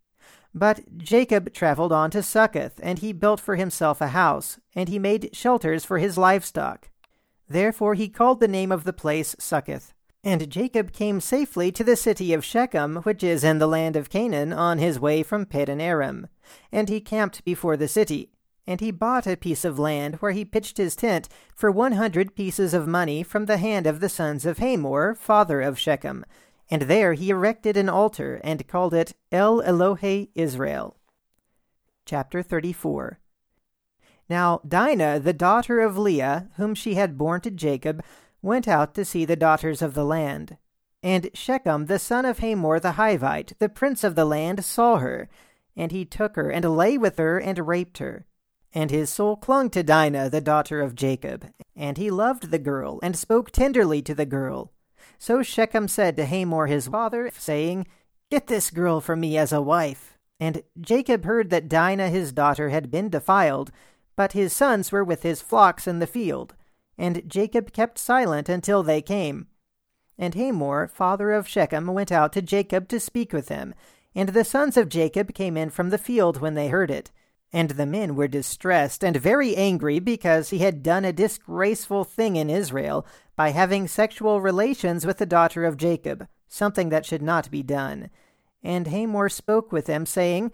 But 0.55 0.99
Jacob 0.99 1.53
traveled 1.53 1.93
on 1.93 2.11
to 2.13 2.23
Succoth, 2.23 2.81
and 2.83 2.99
he 2.99 3.13
built 3.13 3.39
for 3.39 3.57
himself 3.57 4.01
a 4.01 4.09
house, 4.09 4.59
and 4.75 4.89
he 4.89 4.99
made 4.99 5.31
shelters 5.35 5.85
for 5.85 5.99
his 5.99 6.17
livestock. 6.17 6.89
Therefore 7.49 7.95
he 7.95 8.09
called 8.09 8.41
the 8.41 8.49
name 8.49 8.71
of 8.71 8.85
the 8.85 8.93
place 8.93 9.35
Succoth. 9.39 9.95
And 10.25 10.51
Jacob 10.51 10.93
came 10.93 11.21
safely 11.21 11.71
to 11.73 11.85
the 11.85 11.97
city 11.97 12.33
of 12.33 12.45
Shechem, 12.45 12.97
which 12.97 13.23
is 13.23 13.45
in 13.45 13.59
the 13.59 13.69
land 13.69 13.97
of 13.97 14.11
Canaan, 14.11 14.53
on 14.53 14.79
his 14.79 14.99
way 15.01 15.23
from 15.23 15.47
Padan 15.47 15.81
Aram. 15.81 16.27
And 16.73 16.89
he 16.89 17.01
camped 17.01 17.45
before 17.45 17.77
the 17.77 17.89
city. 17.89 18.31
And 18.67 18.81
he 18.81 18.91
bought 18.91 19.27
a 19.27 19.37
piece 19.37 19.65
of 19.65 19.79
land 19.79 20.17
where 20.17 20.33
he 20.33 20.45
pitched 20.45 20.77
his 20.77 20.95
tent 20.95 21.29
for 21.55 21.71
one 21.71 21.93
hundred 21.93 22.35
pieces 22.35 22.75
of 22.75 22.87
money 22.87 23.23
from 23.23 23.47
the 23.47 23.57
hand 23.57 23.87
of 23.87 24.01
the 24.01 24.11
sons 24.11 24.45
of 24.45 24.59
Hamor, 24.59 25.15
father 25.15 25.63
of 25.63 25.79
Shechem, 25.79 26.25
and 26.71 26.83
there 26.83 27.15
he 27.15 27.31
erected 27.31 27.77
an 27.77 27.89
altar 27.89 28.41
and 28.45 28.67
called 28.67 28.93
it 28.93 29.15
El 29.33 29.63
Elohe 29.63 30.29
Israel. 30.35 30.97
Chapter 32.05 32.43
34 32.43 33.19
Now 34.29 34.61
Dinah, 34.67 35.21
the 35.21 35.33
daughter 35.33 35.81
of 35.81 35.97
Leah, 35.97 36.49
whom 36.57 36.75
she 36.75 36.95
had 36.95 37.19
borne 37.19 37.41
to 37.43 37.51
Jacob, 37.51 38.03
went 38.43 38.69
out 38.69 38.95
to 38.95 39.05
see 39.05 39.25
the 39.25 39.37
daughters 39.37 39.83
of 39.83 39.95
the 39.95 40.05
land. 40.05 40.57
And 41.03 41.31
Shechem, 41.33 41.87
the 41.87 41.99
son 41.99 42.25
of 42.25 42.41
Hamor 42.41 42.81
the 42.81 42.93
Hivite, 42.93 43.53
the 43.59 43.69
prince 43.69 44.03
of 44.05 44.15
the 44.15 44.25
land, 44.25 44.65
saw 44.65 44.99
her, 44.99 45.29
and 45.77 45.93
he 45.93 46.05
took 46.05 46.37
her 46.37 46.51
and 46.51 46.77
lay 46.77 46.99
with 46.99 47.19
her 47.19 47.39
and 47.39 47.67
raped 47.67 47.99
her. 47.99 48.27
And 48.75 48.91
his 48.91 49.09
soul 49.09 49.37
clung 49.37 49.71
to 49.71 49.83
Dinah, 49.83 50.29
the 50.29 50.41
daughter 50.41 50.83
of 50.83 50.95
Jacob, 50.95 51.47
and 51.75 51.97
he 51.97 52.11
loved 52.11 52.51
the 52.51 52.59
girl, 52.59 52.99
and 53.03 53.17
spoke 53.17 53.51
tenderly 53.51 54.03
to 54.03 54.15
the 54.15 54.27
girl. 54.27 54.73
So 55.19 55.43
Shechem 55.43 55.89
said 55.89 56.17
to 56.17 56.27
Hamor 56.27 56.67
his 56.67 56.89
father, 56.89 57.31
saying, 57.37 57.87
Get 58.31 58.47
this 58.47 58.71
girl 58.71 59.01
for 59.01 59.17
me 59.17 59.39
as 59.39 59.53
a 59.53 59.63
wife. 59.63 60.19
And 60.39 60.63
Jacob 60.81 61.25
heard 61.25 61.51
that 61.51 61.69
Dinah 61.69 62.11
his 62.11 62.33
daughter 62.33 62.69
had 62.69 62.91
been 62.91 63.09
defiled, 63.09 63.73
but 64.19 64.33
his 64.33 64.53
sons 64.53 64.91
were 64.91 65.05
with 65.05 65.23
his 65.23 65.41
flocks 65.41 65.87
in 65.87 66.01
the 66.01 66.07
field. 66.07 66.57
And 66.99 67.23
Jacob 67.31 67.73
kept 67.73 67.99
silent 67.99 68.49
until 68.49 68.83
they 68.83 69.01
came. 69.01 69.47
And 70.19 70.35
Hamor, 70.35 70.89
father 70.89 71.31
of 71.31 71.47
Shechem, 71.47 71.87
went 71.87 72.11
out 72.11 72.33
to 72.33 72.43
Jacob 72.43 72.89
to 72.89 72.99
speak 72.99 73.33
with 73.33 73.49
him. 73.49 73.77
And 74.17 74.31
the 74.31 74.43
sons 74.43 74.77
of 74.77 74.89
Jacob 74.89 75.35
came 75.35 75.57
in 75.57 75.71
from 75.71 75.91
the 75.91 75.99
field 75.99 76.41
when 76.41 76.55
they 76.55 76.67
heard 76.67 76.91
it. 76.91 77.13
And 77.53 77.71
the 77.71 77.87
men 77.87 78.17
were 78.17 78.27
distressed 78.27 79.05
and 79.05 79.17
very 79.17 79.55
angry 79.55 80.01
because 80.01 80.51
he 80.51 80.59
had 80.59 80.83
done 80.83 81.05
a 81.05 81.13
disgraceful 81.13 82.03
thing 82.03 82.35
in 82.35 82.51
Israel 82.51 83.07
by 83.37 83.51
having 83.51 83.87
sexual 83.87 84.41
relations 84.41 85.07
with 85.07 85.19
the 85.19 85.27
daughter 85.27 85.65
of 85.65 85.77
Jacob, 85.77 86.27
something 86.49 86.89
that 86.89 87.07
should 87.07 87.23
not 87.23 87.53
be 87.53 87.63
done. 87.63 88.11
And 88.65 88.89
Hamor 88.89 89.29
spoke 89.29 89.71
with 89.71 89.87
them, 89.87 90.07
saying, 90.07 90.51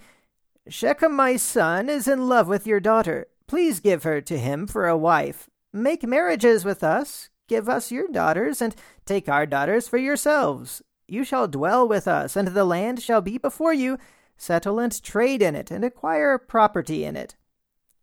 Shechem 0.69 1.17
my 1.17 1.37
son 1.37 1.89
is 1.89 2.07
in 2.07 2.29
love 2.29 2.47
with 2.47 2.67
your 2.67 2.81
daughter. 2.81 3.29
Please 3.55 3.79
give 3.79 4.03
her 4.03 4.21
to 4.21 4.37
him 4.37 4.67
for 4.67 4.89
a 4.89 4.99
wife. 4.99 5.49
Make 5.73 6.03
marriages 6.03 6.65
with 6.65 6.83
us, 6.83 7.29
give 7.47 7.69
us 7.69 7.93
your 7.93 8.09
daughters, 8.09 8.61
and 8.61 8.75
take 9.07 9.29
our 9.29 9.47
daughters 9.47 9.87
for 9.87 9.97
yourselves. 9.97 10.83
You 11.07 11.23
shall 11.23 11.47
dwell 11.47 11.87
with 11.87 12.09
us, 12.09 12.35
and 12.35 12.49
the 12.49 12.65
land 12.65 13.01
shall 13.01 13.21
be 13.21 13.39
before 13.39 13.73
you 13.73 13.97
settle 14.37 14.81
and 14.81 15.01
trade 15.05 15.41
in 15.41 15.55
it, 15.55 15.71
and 15.71 15.85
acquire 15.85 16.37
property 16.37 17.05
in 17.05 17.15
it. 17.15 17.37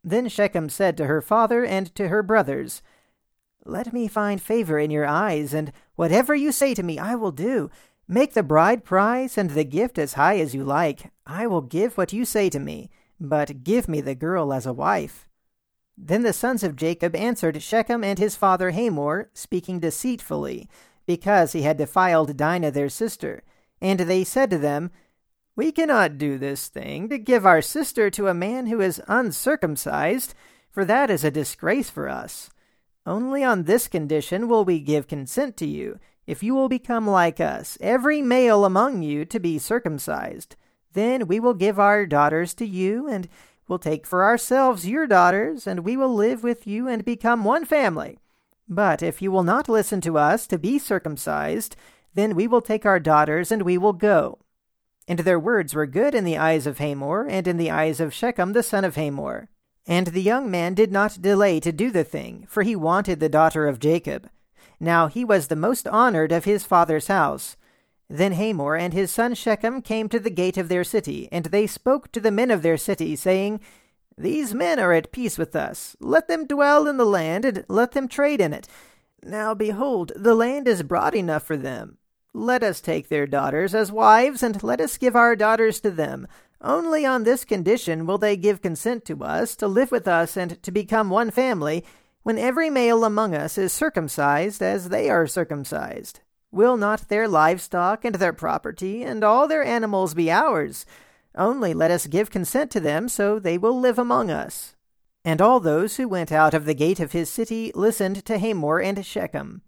Then 0.06 0.30
Shechem 0.30 0.70
said 0.70 0.96
to 0.96 1.08
her 1.08 1.22
father 1.22 1.66
and 1.66 1.94
to 1.96 2.08
her 2.08 2.24
brothers, 2.24 2.82
Let 3.66 3.92
me 3.92 4.08
find 4.08 4.42
favor 4.42 4.80
in 4.80 4.90
your 4.90 5.06
eyes, 5.06 5.54
and 5.54 5.74
whatever 5.98 6.34
you 6.34 6.54
say 6.54 6.74
to 6.76 6.82
me 6.82 6.98
I 6.98 7.16
will 7.16 7.34
do. 7.34 7.70
Make 8.08 8.36
the 8.36 8.42
bride 8.42 8.86
price 8.86 9.38
and 9.38 9.50
the 9.50 9.66
gift 9.66 10.00
as 10.00 10.14
high 10.14 10.40
as 10.40 10.56
you 10.56 10.64
like. 10.64 11.12
I 11.28 11.46
will 11.46 11.60
give 11.60 11.98
what 11.98 12.14
you 12.14 12.24
say 12.24 12.50
to 12.52 12.60
me, 12.60 12.90
but 13.20 13.66
give 13.66 13.90
me 13.90 14.00
the 14.00 14.16
girl 14.16 14.54
as 14.54 14.66
a 14.66 14.72
wife. 14.72 15.28
Then 15.98 16.24
the 16.24 16.34
sons 16.34 16.64
of 16.64 16.76
Jacob 16.76 17.16
answered 17.16 17.62
Shechem 17.62 18.04
and 18.04 18.18
his 18.18 18.36
father 18.36 18.72
Hamor, 18.72 19.30
speaking 19.34 19.80
deceitfully, 19.80 20.70
because 21.06 21.52
he 21.52 21.62
had 21.64 21.78
defiled 21.78 22.38
Dinah 22.38 22.72
their 22.72 22.90
sister. 22.90 23.44
And 23.82 24.02
they 24.02 24.24
said 24.24 24.50
to 24.52 24.58
them, 24.58 24.92
We 25.56 25.72
cannot 25.72 26.18
do 26.18 26.38
this 26.38 26.68
thing 26.68 27.10
to 27.10 27.18
give 27.18 27.46
our 27.46 27.62
sister 27.62 28.10
to 28.12 28.28
a 28.28 28.34
man 28.34 28.68
who 28.68 28.82
is 28.82 29.02
uncircumcised, 29.08 30.34
for 30.70 30.86
that 30.86 31.10
is 31.10 31.24
a 31.24 31.32
disgrace 31.32 31.90
for 31.90 32.08
us. 32.08 32.50
Only 33.06 33.44
on 33.44 33.64
this 33.64 33.88
condition 33.88 34.48
will 34.48 34.64
we 34.64 34.80
give 34.80 35.08
consent 35.08 35.58
to 35.58 35.66
you, 35.66 36.00
if 36.28 36.44
you 36.44 36.54
will 36.54 36.70
become 36.70 37.08
like 37.08 37.40
us, 37.40 37.78
every 37.82 38.22
male 38.22 38.64
among 38.64 39.02
you 39.02 39.26
to 39.26 39.40
be 39.40 39.58
circumcised. 39.58 40.56
Then 40.94 41.28
we 41.28 41.40
will 41.40 41.54
give 41.54 41.80
our 41.80 42.06
daughters 42.06 42.54
to 42.56 42.66
you, 42.66 43.08
and 43.08 43.28
will 43.72 43.80
take 43.80 44.06
for 44.06 44.24
ourselves 44.24 44.88
your 44.88 45.08
daughters, 45.08 45.66
and 45.66 45.80
we 45.80 45.98
will 45.98 46.14
live 46.14 46.44
with 46.44 46.68
you 46.68 46.88
and 46.88 47.04
become 47.04 47.44
one 47.44 47.66
family. 47.66 48.20
But 48.68 49.02
if 49.02 49.22
you 49.22 49.32
will 49.32 49.44
not 49.44 49.70
listen 49.70 50.02
to 50.02 50.18
us 50.18 50.46
to 50.48 50.60
be 50.60 50.78
circumcised, 50.78 51.76
then 52.14 52.36
we 52.36 52.48
will 52.48 52.62
take 52.62 52.86
our 52.86 53.00
daughters 53.00 53.52
and 53.52 53.64
we 53.64 53.78
will 53.78 53.94
go. 53.94 54.40
And 55.08 55.20
their 55.20 55.40
words 55.40 55.74
were 55.74 55.88
good 55.88 56.14
in 56.14 56.26
the 56.26 56.38
eyes 56.38 56.68
of 56.68 56.78
Hamor 56.78 57.26
and 57.28 57.48
in 57.48 57.58
the 57.58 57.72
eyes 57.72 58.00
of 58.00 58.14
Shechem 58.14 58.54
the 58.54 58.62
son 58.62 58.84
of 58.84 58.96
Hamor. 58.96 59.50
And 59.88 60.08
the 60.08 60.22
young 60.22 60.52
man 60.52 60.74
did 60.74 60.92
not 60.92 61.22
delay 61.22 61.60
to 61.62 61.72
do 61.72 61.92
the 61.92 62.04
thing, 62.04 62.46
for 62.48 62.64
he 62.64 62.76
wanted 62.76 63.20
the 63.20 63.30
daughter 63.30 63.68
of 63.68 63.80
Jacob. 63.80 64.30
Now 64.80 65.08
he 65.08 65.26
was 65.26 65.48
the 65.48 65.56
most 65.56 65.88
honored 65.88 66.32
of 66.32 66.46
his 66.46 66.66
father's 66.66 67.08
house. 67.08 67.56
Then 68.14 68.34
Hamor 68.34 68.76
and 68.76 68.94
his 68.94 69.10
son 69.10 69.36
Shechem 69.36 69.82
came 69.82 70.10
to 70.10 70.20
the 70.20 70.30
gate 70.30 70.58
of 70.58 70.68
their 70.68 70.84
city, 70.84 71.30
and 71.32 71.46
they 71.46 71.66
spoke 71.66 72.12
to 72.12 72.20
the 72.20 72.30
men 72.30 72.52
of 72.52 72.62
their 72.62 72.76
city, 72.76 73.16
saying, 73.16 73.62
These 74.18 74.54
men 74.54 74.80
are 74.80 74.92
at 74.92 75.14
peace 75.14 75.38
with 75.38 75.56
us. 75.56 75.96
Let 76.02 76.28
them 76.28 76.46
dwell 76.46 76.90
in 76.90 76.98
the 76.98 77.06
land, 77.06 77.46
and 77.46 77.64
let 77.70 77.94
them 77.94 78.10
trade 78.10 78.42
in 78.42 78.52
it. 78.52 78.68
Now 79.24 79.54
behold, 79.54 80.12
the 80.14 80.36
land 80.36 80.68
is 80.68 80.84
broad 80.84 81.16
enough 81.16 81.44
for 81.44 81.56
them. 81.56 82.00
Let 82.34 82.64
us 82.64 82.82
take 82.82 83.08
their 83.08 83.26
daughters 83.26 83.74
as 83.74 83.94
wives, 83.94 84.44
and 84.44 84.62
let 84.62 84.82
us 84.82 84.98
give 84.98 85.16
our 85.16 85.34
daughters 85.34 85.80
to 85.80 85.90
them. 85.90 86.28
Only 86.60 87.06
on 87.06 87.24
this 87.24 87.46
condition 87.46 88.06
will 88.06 88.18
they 88.18 88.36
give 88.36 88.62
consent 88.62 89.06
to 89.06 89.24
us 89.24 89.56
to 89.56 89.70
live 89.70 89.90
with 89.90 90.06
us 90.06 90.36
and 90.36 90.62
to 90.64 90.72
become 90.72 91.10
one 91.10 91.32
family, 91.32 91.86
when 92.24 92.38
every 92.38 92.70
male 92.70 93.06
among 93.06 93.34
us 93.34 93.58
is 93.58 93.72
circumcised 93.72 94.62
as 94.62 94.90
they 94.90 95.10
are 95.10 95.28
circumcised. 95.28 96.20
Will 96.52 96.76
not 96.76 97.08
their 97.08 97.28
livestock 97.28 98.04
and 98.04 98.16
their 98.16 98.34
property 98.34 99.04
and 99.04 99.24
all 99.24 99.48
their 99.48 99.64
animals 99.64 100.14
be 100.14 100.30
ours? 100.30 100.86
Only 101.36 101.74
let 101.74 101.92
us 101.92 102.08
give 102.08 102.30
consent 102.30 102.72
to 102.72 102.80
them, 102.82 103.08
so 103.08 103.40
they 103.40 103.58
will 103.58 103.80
live 103.80 103.98
among 103.98 104.30
us. 104.30 104.76
And 105.24 105.42
all 105.42 105.60
those 105.60 105.96
who 105.96 106.08
went 106.08 106.32
out 106.32 106.54
of 106.54 106.66
the 106.66 106.74
gate 106.74 107.00
of 107.00 107.14
his 107.14 107.30
city 107.30 107.72
listened 107.74 108.26
to 108.26 108.38
Hamor 108.38 108.82
and 108.82 109.06
Shechem. 109.06 109.62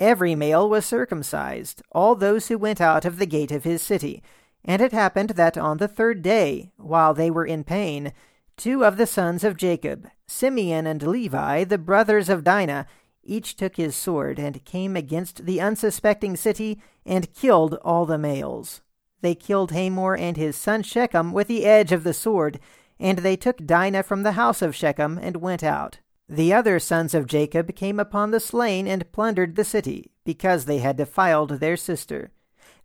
Every 0.00 0.34
male 0.34 0.68
was 0.68 0.84
circumcised, 0.84 1.82
all 1.92 2.16
those 2.16 2.48
who 2.48 2.58
went 2.58 2.80
out 2.80 3.04
of 3.04 3.18
the 3.18 3.26
gate 3.26 3.52
of 3.52 3.64
his 3.64 3.80
city. 3.80 4.22
And 4.64 4.82
it 4.82 4.92
happened 4.92 5.30
that 5.30 5.56
on 5.56 5.76
the 5.76 5.86
third 5.86 6.22
day, 6.22 6.72
while 6.76 7.14
they 7.14 7.30
were 7.30 7.46
in 7.46 7.62
pain, 7.62 8.12
two 8.56 8.84
of 8.84 8.96
the 8.96 9.06
sons 9.06 9.44
of 9.44 9.56
Jacob, 9.56 10.08
Simeon 10.26 10.86
and 10.86 11.02
Levi, 11.02 11.64
the 11.64 11.78
brothers 11.78 12.28
of 12.28 12.42
Dinah, 12.42 12.86
each 13.26 13.56
took 13.56 13.76
his 13.76 13.96
sword 13.96 14.38
and 14.38 14.64
came 14.64 14.96
against 14.96 15.46
the 15.46 15.60
unsuspecting 15.60 16.36
city 16.36 16.80
and 17.04 17.32
killed 17.34 17.74
all 17.82 18.06
the 18.06 18.18
males. 18.18 18.80
They 19.20 19.34
killed 19.34 19.72
Hamor 19.72 20.16
and 20.16 20.36
his 20.36 20.56
son 20.56 20.82
Shechem 20.82 21.32
with 21.32 21.48
the 21.48 21.64
edge 21.64 21.92
of 21.92 22.04
the 22.04 22.12
sword, 22.12 22.60
and 23.00 23.18
they 23.18 23.36
took 23.36 23.64
Dinah 23.64 24.02
from 24.02 24.22
the 24.22 24.32
house 24.32 24.62
of 24.62 24.74
Shechem 24.74 25.18
and 25.18 25.36
went 25.36 25.62
out. 25.62 25.98
The 26.28 26.52
other 26.52 26.78
sons 26.78 27.14
of 27.14 27.26
Jacob 27.26 27.74
came 27.74 28.00
upon 28.00 28.30
the 28.30 28.40
slain 28.40 28.86
and 28.86 29.10
plundered 29.12 29.56
the 29.56 29.64
city, 29.64 30.10
because 30.24 30.64
they 30.64 30.78
had 30.78 30.96
defiled 30.96 31.60
their 31.60 31.76
sister. 31.76 32.30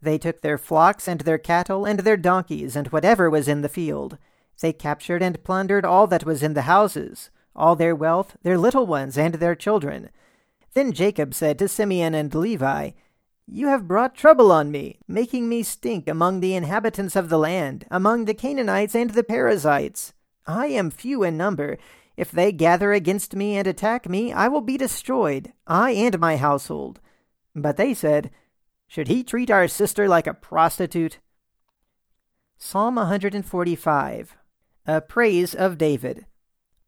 They 0.02 0.18
took 0.18 0.42
their 0.42 0.58
flocks 0.58 1.08
and 1.08 1.22
their 1.22 1.38
cattle 1.38 1.86
and 1.86 2.00
their 2.00 2.18
donkeys 2.18 2.76
and 2.76 2.88
whatever 2.88 3.30
was 3.30 3.48
in 3.48 3.62
the 3.62 3.70
field. 3.70 4.18
They 4.62 4.74
captured 4.74 5.22
and 5.22 5.44
plundered 5.44 5.86
all 5.86 6.08
that 6.08 6.26
was 6.26 6.44
in 6.44 6.54
the 6.54 6.64
houses, 6.64 7.30
all 7.56 7.76
their 7.76 7.96
wealth, 7.96 8.36
their 8.44 8.58
little 8.58 8.86
ones, 8.86 9.18
and 9.18 9.36
their 9.36 9.56
children. 9.56 10.10
Then 10.74 10.92
Jacob 10.92 11.34
said 11.34 11.58
to 11.60 11.68
Simeon 11.68 12.14
and 12.14 12.34
Levi, 12.34 12.92
You 13.48 13.68
have 13.68 13.88
brought 13.88 14.16
trouble 14.16 14.52
on 14.52 14.72
me, 14.72 15.00
making 15.08 15.50
me 15.50 15.64
stink 15.64 16.08
among 16.08 16.40
the 16.40 16.56
inhabitants 16.56 17.16
of 17.16 17.30
the 17.30 17.40
land, 17.40 17.86
among 17.90 18.26
the 18.26 18.34
Canaanites 18.34 18.96
and 18.96 19.12
the 19.12 19.24
Perizzites. 19.24 20.14
I 20.46 20.68
am 20.68 20.90
few 20.90 21.24
in 21.24 21.38
number. 21.38 21.78
If 22.18 22.32
they 22.32 22.52
gather 22.52 22.92
against 22.92 23.36
me 23.36 23.56
and 23.56 23.66
attack 23.66 24.10
me, 24.10 24.34
I 24.34 24.48
will 24.48 24.62
be 24.62 24.78
destroyed, 24.78 25.54
I 25.66 25.92
and 25.92 26.20
my 26.20 26.38
household. 26.38 27.00
But 27.56 27.78
they 27.78 27.94
said, 27.94 28.30
Should 28.88 29.08
he 29.08 29.24
treat 29.24 29.50
our 29.50 29.68
sister 29.68 30.08
like 30.08 30.28
a 30.28 30.34
prostitute? 30.34 31.20
Psalm 32.58 32.96
145 32.96 34.36
A 34.86 35.02
Praise 35.02 35.56
of 35.56 35.78
David. 35.78 36.26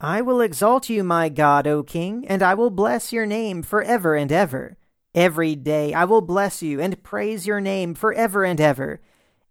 I 0.03 0.21
will 0.21 0.41
exalt 0.41 0.89
you, 0.89 1.03
my 1.03 1.29
God, 1.29 1.67
O 1.67 1.83
King, 1.83 2.25
and 2.27 2.41
I 2.41 2.55
will 2.55 2.71
bless 2.71 3.13
your 3.13 3.27
name 3.27 3.61
for 3.61 3.83
ever 3.83 4.15
and 4.15 4.31
ever. 4.31 4.75
Every 5.13 5.55
day 5.55 5.93
I 5.93 6.05
will 6.05 6.21
bless 6.21 6.63
you 6.63 6.81
and 6.81 7.03
praise 7.03 7.45
your 7.45 7.61
name 7.61 7.93
for 7.93 8.11
ever 8.11 8.43
and 8.43 8.59
ever. 8.59 8.99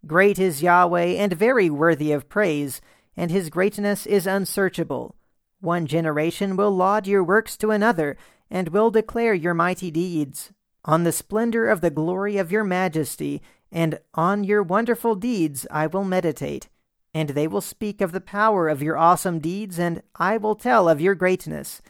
Great 0.04 0.40
is 0.40 0.60
Yahweh 0.60 1.14
and 1.14 1.32
very 1.32 1.70
worthy 1.70 2.10
of 2.10 2.28
praise, 2.28 2.80
and 3.16 3.30
his 3.30 3.48
greatness 3.48 4.06
is 4.06 4.26
unsearchable. 4.26 5.14
One 5.60 5.86
generation 5.86 6.56
will 6.56 6.72
laud 6.72 7.06
your 7.06 7.22
works 7.22 7.56
to 7.58 7.70
another, 7.70 8.16
and 8.50 8.70
will 8.70 8.90
declare 8.90 9.34
your 9.34 9.54
mighty 9.54 9.92
deeds. 9.92 10.50
On 10.84 11.04
the 11.04 11.12
splendor 11.12 11.68
of 11.68 11.80
the 11.80 11.90
glory 11.90 12.38
of 12.38 12.50
your 12.50 12.64
majesty, 12.64 13.40
and 13.70 14.00
on 14.14 14.42
your 14.42 14.64
wonderful 14.64 15.14
deeds 15.14 15.64
I 15.70 15.86
will 15.86 16.02
meditate 16.02 16.69
and 17.12 17.30
they 17.30 17.48
will 17.48 17.60
speak 17.60 18.00
of 18.00 18.12
the 18.12 18.20
power 18.20 18.68
of 18.68 18.82
your 18.82 18.96
awesome 18.96 19.38
deeds, 19.40 19.78
and 19.78 20.02
I 20.16 20.36
will 20.36 20.54
tell 20.54 20.88
of 20.88 21.00
your 21.00 21.14
greatness. 21.14 21.82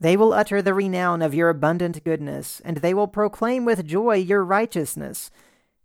They 0.00 0.16
will 0.16 0.32
utter 0.32 0.60
the 0.60 0.74
renown 0.74 1.22
of 1.22 1.34
your 1.34 1.48
abundant 1.48 2.02
goodness, 2.04 2.60
and 2.64 2.78
they 2.78 2.92
will 2.92 3.08
proclaim 3.08 3.64
with 3.64 3.86
joy 3.86 4.16
your 4.16 4.44
righteousness. 4.44 5.30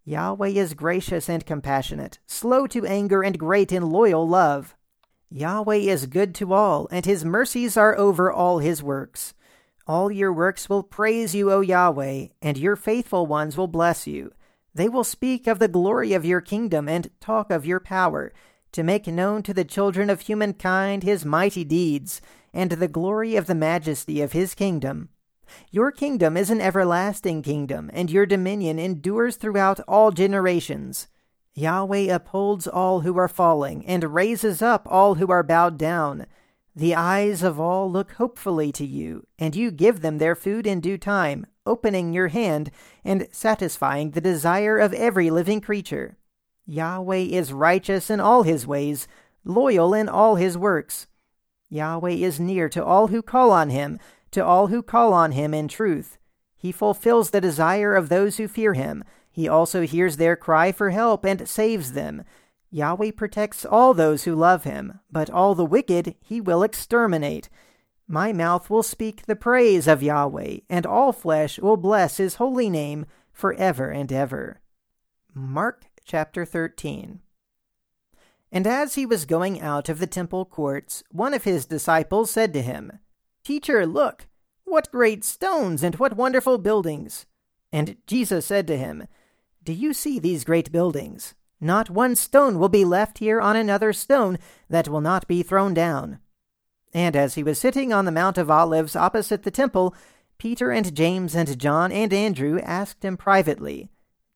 Yahweh 0.03 0.49
is 0.49 0.73
gracious 0.73 1.29
and 1.29 1.45
compassionate, 1.45 2.19
slow 2.25 2.67
to 2.67 2.85
anger, 2.85 3.23
and 3.23 3.37
great 3.37 3.71
in 3.71 3.89
loyal 3.91 4.27
love. 4.27 4.75
Yahweh 5.29 5.75
is 5.75 6.07
good 6.07 6.35
to 6.35 6.51
all, 6.51 6.87
and 6.91 7.05
his 7.05 7.23
mercies 7.23 7.77
are 7.77 7.97
over 7.97 8.31
all 8.31 8.59
his 8.59 8.83
works. 8.83 9.33
All 9.87 10.11
your 10.11 10.33
works 10.33 10.67
will 10.67 10.83
praise 10.83 11.33
you, 11.33 11.51
O 11.51 11.61
Yahweh, 11.61 12.27
and 12.41 12.57
your 12.57 12.75
faithful 12.75 13.25
ones 13.25 13.55
will 13.55 13.67
bless 13.67 14.07
you. 14.07 14.33
They 14.73 14.89
will 14.89 15.03
speak 15.03 15.47
of 15.47 15.59
the 15.59 15.67
glory 15.67 16.13
of 16.13 16.25
your 16.25 16.41
kingdom 16.41 16.89
and 16.89 17.09
talk 17.19 17.51
of 17.51 17.65
your 17.65 17.79
power 17.79 18.33
to 18.71 18.83
make 18.83 19.07
known 19.07 19.43
to 19.43 19.53
the 19.53 19.65
children 19.65 20.09
of 20.09 20.21
humankind 20.21 21.03
his 21.03 21.25
mighty 21.25 21.63
deeds, 21.63 22.21
and 22.53 22.71
the 22.71 22.87
glory 22.87 23.35
of 23.35 23.47
the 23.47 23.55
majesty 23.55 24.21
of 24.21 24.31
his 24.31 24.53
kingdom. 24.55 25.09
Your 25.69 25.91
kingdom 25.91 26.37
is 26.37 26.49
an 26.49 26.61
everlasting 26.61 27.41
kingdom, 27.41 27.89
and 27.93 28.09
your 28.09 28.25
dominion 28.25 28.79
endures 28.79 29.35
throughout 29.35 29.79
all 29.87 30.11
generations. 30.11 31.07
Yahweh 31.53 32.13
upholds 32.13 32.67
all 32.67 33.01
who 33.01 33.17
are 33.17 33.27
falling, 33.27 33.85
and 33.85 34.13
raises 34.13 34.61
up 34.61 34.87
all 34.89 35.15
who 35.15 35.29
are 35.29 35.43
bowed 35.43 35.77
down. 35.77 36.25
The 36.73 36.95
eyes 36.95 37.43
of 37.43 37.59
all 37.59 37.91
look 37.91 38.13
hopefully 38.13 38.71
to 38.73 38.85
you, 38.85 39.27
and 39.37 39.55
you 39.55 39.71
give 39.71 39.99
them 39.99 40.17
their 40.17 40.35
food 40.35 40.65
in 40.65 40.79
due 40.79 40.97
time, 40.97 41.45
opening 41.65 42.13
your 42.13 42.29
hand 42.29 42.71
and 43.03 43.27
satisfying 43.31 44.11
the 44.11 44.21
desire 44.21 44.77
of 44.77 44.93
every 44.93 45.29
living 45.29 45.59
creature. 45.59 46.17
Yahweh 46.71 47.17
is 47.17 47.51
righteous 47.51 48.09
in 48.09 48.21
all 48.21 48.43
his 48.43 48.65
ways, 48.65 49.05
loyal 49.43 49.93
in 49.93 50.07
all 50.07 50.37
his 50.37 50.57
works. 50.57 51.05
Yahweh 51.67 52.11
is 52.11 52.39
near 52.39 52.69
to 52.69 52.81
all 52.81 53.07
who 53.07 53.21
call 53.21 53.51
on 53.51 53.69
him, 53.69 53.99
to 54.31 54.39
all 54.39 54.67
who 54.67 54.81
call 54.81 55.11
on 55.11 55.33
him 55.33 55.53
in 55.53 55.67
truth. 55.67 56.17
He 56.55 56.71
fulfills 56.71 57.31
the 57.31 57.41
desire 57.41 57.93
of 57.93 58.07
those 58.07 58.37
who 58.37 58.47
fear 58.47 58.73
him. 58.73 59.03
He 59.29 59.49
also 59.49 59.81
hears 59.81 60.15
their 60.15 60.37
cry 60.37 60.71
for 60.71 60.91
help 60.91 61.25
and 61.25 61.45
saves 61.45 61.91
them. 61.91 62.23
Yahweh 62.69 63.11
protects 63.17 63.65
all 63.65 63.93
those 63.93 64.23
who 64.23 64.33
love 64.33 64.63
him, 64.63 65.01
but 65.11 65.29
all 65.29 65.55
the 65.55 65.65
wicked 65.65 66.15
he 66.21 66.39
will 66.39 66.63
exterminate. 66.63 67.49
My 68.07 68.31
mouth 68.31 68.69
will 68.69 68.83
speak 68.83 69.25
the 69.25 69.35
praise 69.35 69.89
of 69.89 70.01
Yahweh, 70.01 70.59
and 70.69 70.85
all 70.85 71.11
flesh 71.11 71.59
will 71.59 71.75
bless 71.75 72.15
his 72.15 72.35
holy 72.35 72.69
name 72.69 73.07
for 73.33 73.53
ever 73.55 73.89
and 73.89 74.09
ever. 74.09 74.61
Mark 75.33 75.83
chapter 76.05 76.45
13. 76.45 77.21
And 78.51 78.67
as 78.67 78.95
he 78.95 79.05
was 79.05 79.25
going 79.25 79.61
out 79.61 79.87
of 79.87 79.99
the 79.99 80.07
temple 80.07 80.45
courts, 80.45 81.03
one 81.11 81.33
of 81.33 81.45
his 81.45 81.65
disciples 81.65 82.29
said 82.29 82.53
to 82.53 82.61
him, 82.61 82.99
Teacher, 83.43 83.85
look, 83.85 84.27
what 84.65 84.91
great 84.91 85.23
stones 85.23 85.83
and 85.83 85.95
what 85.95 86.15
wonderful 86.15 86.57
buildings! 86.57 87.25
And 87.71 87.97
Jesus 88.05 88.45
said 88.45 88.67
to 88.67 88.77
him, 88.77 89.07
Do 89.63 89.73
you 89.73 89.93
see 89.93 90.19
these 90.19 90.43
great 90.43 90.71
buildings? 90.71 91.33
Not 91.61 91.89
one 91.89 92.15
stone 92.15 92.59
will 92.59 92.69
be 92.69 92.83
left 92.83 93.19
here 93.19 93.39
on 93.39 93.55
another 93.55 93.93
stone 93.93 94.37
that 94.69 94.89
will 94.89 95.01
not 95.01 95.27
be 95.27 95.43
thrown 95.43 95.73
down. 95.73 96.19
And 96.93 97.15
as 97.15 97.35
he 97.35 97.43
was 97.43 97.59
sitting 97.59 97.93
on 97.93 98.05
the 98.05 98.11
Mount 98.11 98.37
of 98.37 98.51
Olives 98.51 98.95
opposite 98.95 99.43
the 99.43 99.51
temple, 99.51 99.95
Peter 100.37 100.71
and 100.71 100.93
James 100.95 101.35
and 101.35 101.57
John 101.59 101.91
and 101.91 102.11
Andrew 102.11 102.59
asked 102.59 103.05
him 103.05 103.15
privately, 103.15 103.89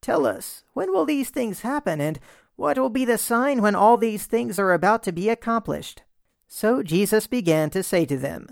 Tell 0.06 0.28
us, 0.28 0.64
when 0.74 0.94
will 0.94 1.06
these 1.06 1.32
things 1.32 1.62
happen, 1.62 2.00
and 2.00 2.20
What 2.58 2.78
will 2.78 2.92
be 2.92 3.06
the 3.06 3.18
sign 3.18 3.64
when 3.64 3.74
all 3.74 3.98
these 3.98 4.28
things 4.28 4.60
are 4.60 4.72
about 4.72 5.02
to 5.06 5.12
be 5.12 5.30
accomplished? 5.30 6.04
So 6.48 6.84
Jesus 6.84 7.26
began 7.26 7.72
to 7.72 7.82
say 7.82 8.06
to 8.06 8.16
them, 8.16 8.50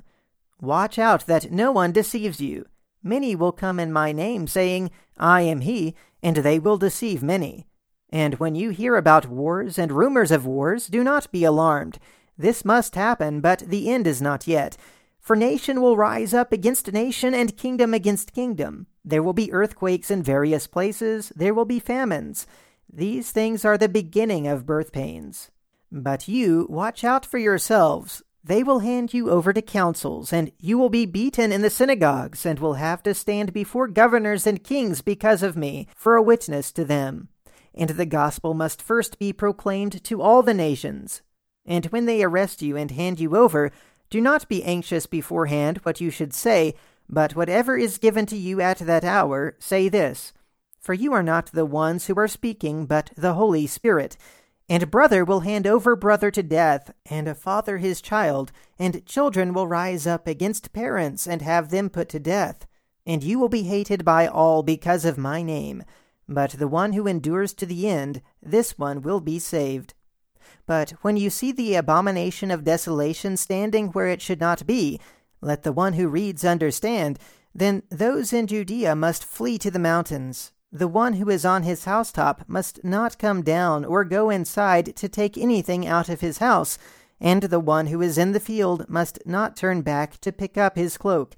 Watch 0.59 0.97
out 0.97 1.27
that 1.27 1.51
no 1.51 1.71
one 1.71 1.91
deceives 1.91 2.41
you. 2.41 2.65
Many 3.03 3.35
will 3.35 3.51
come 3.51 3.79
in 3.79 3.93
my 3.93 4.11
name, 4.11 4.47
saying, 4.47 4.89
I 5.15 5.41
am 5.41 5.61
he, 5.61 5.93
and 6.23 6.37
they 6.37 6.57
will 6.57 6.79
deceive 6.79 7.21
many. 7.21 7.67
And 8.09 8.39
when 8.39 8.55
you 8.55 8.71
hear 8.71 8.95
about 8.95 9.27
wars 9.27 9.77
and 9.77 9.91
rumors 9.91 10.31
of 10.31 10.47
wars, 10.47 10.87
do 10.87 11.03
not 11.03 11.31
be 11.31 11.43
alarmed. 11.43 11.99
This 12.35 12.65
must 12.65 12.95
happen, 12.95 13.41
but 13.41 13.59
the 13.59 13.91
end 13.91 14.07
is 14.07 14.23
not 14.23 14.47
yet. 14.47 14.75
For 15.19 15.35
nation 15.35 15.83
will 15.83 15.97
rise 15.97 16.33
up 16.33 16.51
against 16.51 16.91
nation, 16.91 17.35
and 17.35 17.55
kingdom 17.55 17.93
against 17.93 18.33
kingdom. 18.33 18.87
There 19.05 19.23
will 19.23 19.33
be 19.33 19.51
earthquakes 19.51 20.09
in 20.09 20.23
various 20.23 20.67
places, 20.67 21.31
there 21.35 21.53
will 21.53 21.65
be 21.65 21.79
famines. 21.79 22.47
These 22.91 23.31
things 23.31 23.65
are 23.65 23.77
the 23.77 23.89
beginning 23.89 24.47
of 24.47 24.65
birth 24.65 24.91
pains. 24.91 25.51
But 25.91 26.27
you 26.27 26.67
watch 26.69 27.03
out 27.03 27.25
for 27.25 27.37
yourselves. 27.37 28.23
They 28.43 28.63
will 28.63 28.79
hand 28.79 29.13
you 29.13 29.29
over 29.29 29.53
to 29.53 29.61
councils, 29.61 30.33
and 30.33 30.51
you 30.59 30.77
will 30.77 30.89
be 30.89 31.05
beaten 31.05 31.51
in 31.51 31.61
the 31.61 31.69
synagogues, 31.69 32.45
and 32.45 32.59
will 32.59 32.73
have 32.73 33.01
to 33.03 33.13
stand 33.13 33.53
before 33.53 33.87
governors 33.87 34.45
and 34.45 34.63
kings 34.63 35.01
because 35.01 35.43
of 35.43 35.55
me, 35.55 35.87
for 35.95 36.15
a 36.15 36.21
witness 36.21 36.71
to 36.73 36.83
them. 36.83 37.29
And 37.73 37.91
the 37.91 38.05
gospel 38.05 38.53
must 38.53 38.81
first 38.81 39.17
be 39.17 39.31
proclaimed 39.31 40.03
to 40.03 40.21
all 40.21 40.43
the 40.43 40.53
nations. 40.53 41.21
And 41.65 41.85
when 41.85 42.05
they 42.05 42.21
arrest 42.21 42.61
you 42.61 42.75
and 42.75 42.91
hand 42.91 43.19
you 43.19 43.37
over, 43.37 43.71
do 44.09 44.19
not 44.19 44.47
be 44.49 44.63
anxious 44.63 45.05
beforehand 45.05 45.79
what 45.83 46.01
you 46.01 46.09
should 46.09 46.33
say, 46.33 46.75
but 47.09 47.35
whatever 47.35 47.77
is 47.77 47.97
given 47.97 48.25
to 48.27 48.37
you 48.37 48.61
at 48.61 48.79
that 48.79 49.03
hour, 49.03 49.55
say 49.59 49.89
this 49.89 50.33
For 50.79 50.93
you 50.93 51.13
are 51.13 51.23
not 51.23 51.47
the 51.47 51.65
ones 51.65 52.07
who 52.07 52.17
are 52.17 52.27
speaking, 52.27 52.85
but 52.85 53.11
the 53.15 53.33
Holy 53.33 53.67
Spirit. 53.67 54.17
And 54.69 54.89
brother 54.89 55.25
will 55.25 55.41
hand 55.41 55.67
over 55.67 55.95
brother 55.95 56.31
to 56.31 56.41
death, 56.41 56.93
and 57.05 57.27
a 57.27 57.35
father 57.35 57.77
his 57.77 58.01
child, 58.01 58.51
and 58.79 59.05
children 59.05 59.53
will 59.53 59.67
rise 59.67 60.07
up 60.07 60.25
against 60.25 60.73
parents 60.73 61.27
and 61.27 61.41
have 61.41 61.69
them 61.69 61.89
put 61.89 62.09
to 62.09 62.19
death. 62.19 62.65
And 63.05 63.23
you 63.23 63.39
will 63.39 63.49
be 63.49 63.63
hated 63.63 64.05
by 64.05 64.25
all 64.25 64.63
because 64.63 65.03
of 65.03 65.17
my 65.17 65.41
name. 65.41 65.83
But 66.29 66.51
the 66.51 66.69
one 66.69 66.93
who 66.93 67.07
endures 67.07 67.53
to 67.55 67.65
the 67.65 67.87
end, 67.87 68.21
this 68.41 68.77
one 68.77 69.01
will 69.01 69.19
be 69.19 69.39
saved. 69.39 69.93
But 70.65 70.91
when 71.01 71.17
you 71.17 71.29
see 71.29 71.51
the 71.51 71.75
abomination 71.75 72.49
of 72.49 72.63
desolation 72.63 73.35
standing 73.35 73.87
where 73.89 74.07
it 74.07 74.21
should 74.21 74.39
not 74.39 74.65
be, 74.65 74.99
let 75.43 75.63
the 75.63 75.71
one 75.71 75.93
who 75.93 76.07
reads 76.07 76.45
understand. 76.45 77.19
Then 77.53 77.83
those 77.89 78.33
in 78.33 78.47
Judea 78.47 78.95
must 78.95 79.25
flee 79.25 79.57
to 79.59 79.69
the 79.69 79.79
mountains. 79.79 80.51
The 80.71 80.87
one 80.87 81.13
who 81.13 81.29
is 81.29 81.45
on 81.45 81.63
his 81.63 81.85
housetop 81.85 82.45
must 82.47 82.83
not 82.83 83.19
come 83.19 83.43
down 83.43 83.85
or 83.85 84.03
go 84.03 84.29
inside 84.31 84.95
to 84.95 85.07
take 85.07 85.37
anything 85.37 85.85
out 85.85 86.09
of 86.09 86.21
his 86.21 86.39
house, 86.39 86.79
and 87.19 87.43
the 87.43 87.59
one 87.59 87.87
who 87.87 88.01
is 88.01 88.17
in 88.17 88.31
the 88.31 88.39
field 88.39 88.89
must 88.89 89.19
not 89.25 89.55
turn 89.55 89.81
back 89.81 90.19
to 90.21 90.31
pick 90.31 90.57
up 90.57 90.75
his 90.75 90.97
cloak. 90.97 91.35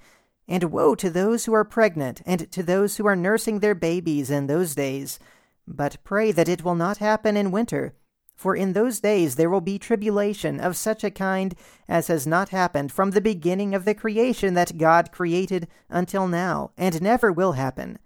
And 0.48 0.66
woe 0.66 0.96
to 0.96 1.10
those 1.10 1.46
who 1.46 1.54
are 1.54 1.66
pregnant, 1.66 2.22
and 2.26 2.50
to 2.52 2.64
those 2.64 2.96
who 2.96 3.06
are 3.08 3.16
nursing 3.16 3.60
their 3.60 3.76
babies 3.76 4.30
in 4.30 4.48
those 4.48 4.76
days. 4.76 5.20
But 5.68 5.98
pray 6.04 6.32
that 6.32 6.48
it 6.48 6.64
will 6.64 6.76
not 6.76 6.98
happen 6.98 7.36
in 7.36 7.52
winter 7.52 7.96
for 8.36 8.56
in 8.56 8.74
those 8.74 9.00
days 9.00 9.36
there 9.36 9.50
will 9.50 9.62
be 9.62 9.80
tribulation 9.80 10.60
of 10.60 10.76
such 10.76 11.04
a 11.04 11.12
kind 11.12 11.56
as 11.88 12.08
has 12.08 12.28
not 12.28 12.50
happened 12.50 12.92
from 12.92 13.12
the 13.12 13.22
beginning 13.22 13.74
of 13.74 13.86
the 13.86 13.96
creation 13.96 14.54
that 14.54 14.78
God 14.78 15.12
created 15.12 15.68
until 15.90 16.28
now, 16.28 16.72
and 16.78 17.02
never 17.02 17.32
will 17.32 17.54
happen. 17.54 17.98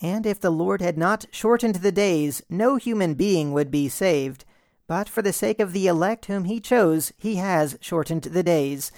And 0.00 0.26
if 0.26 0.38
the 0.38 0.50
Lord 0.50 0.80
had 0.80 0.96
not 0.96 1.26
shortened 1.30 1.76
the 1.76 1.92
days, 1.92 2.42
no 2.48 2.76
human 2.76 3.14
being 3.14 3.52
would 3.52 3.70
be 3.70 3.88
saved. 3.88 4.44
But 4.86 5.08
for 5.08 5.22
the 5.22 5.32
sake 5.32 5.60
of 5.60 5.72
the 5.72 5.86
elect 5.86 6.26
whom 6.26 6.44
he 6.44 6.60
chose, 6.60 7.12
he 7.18 7.36
has 7.36 7.76
shortened 7.80 8.22
the 8.24 8.42
days. 8.42 8.92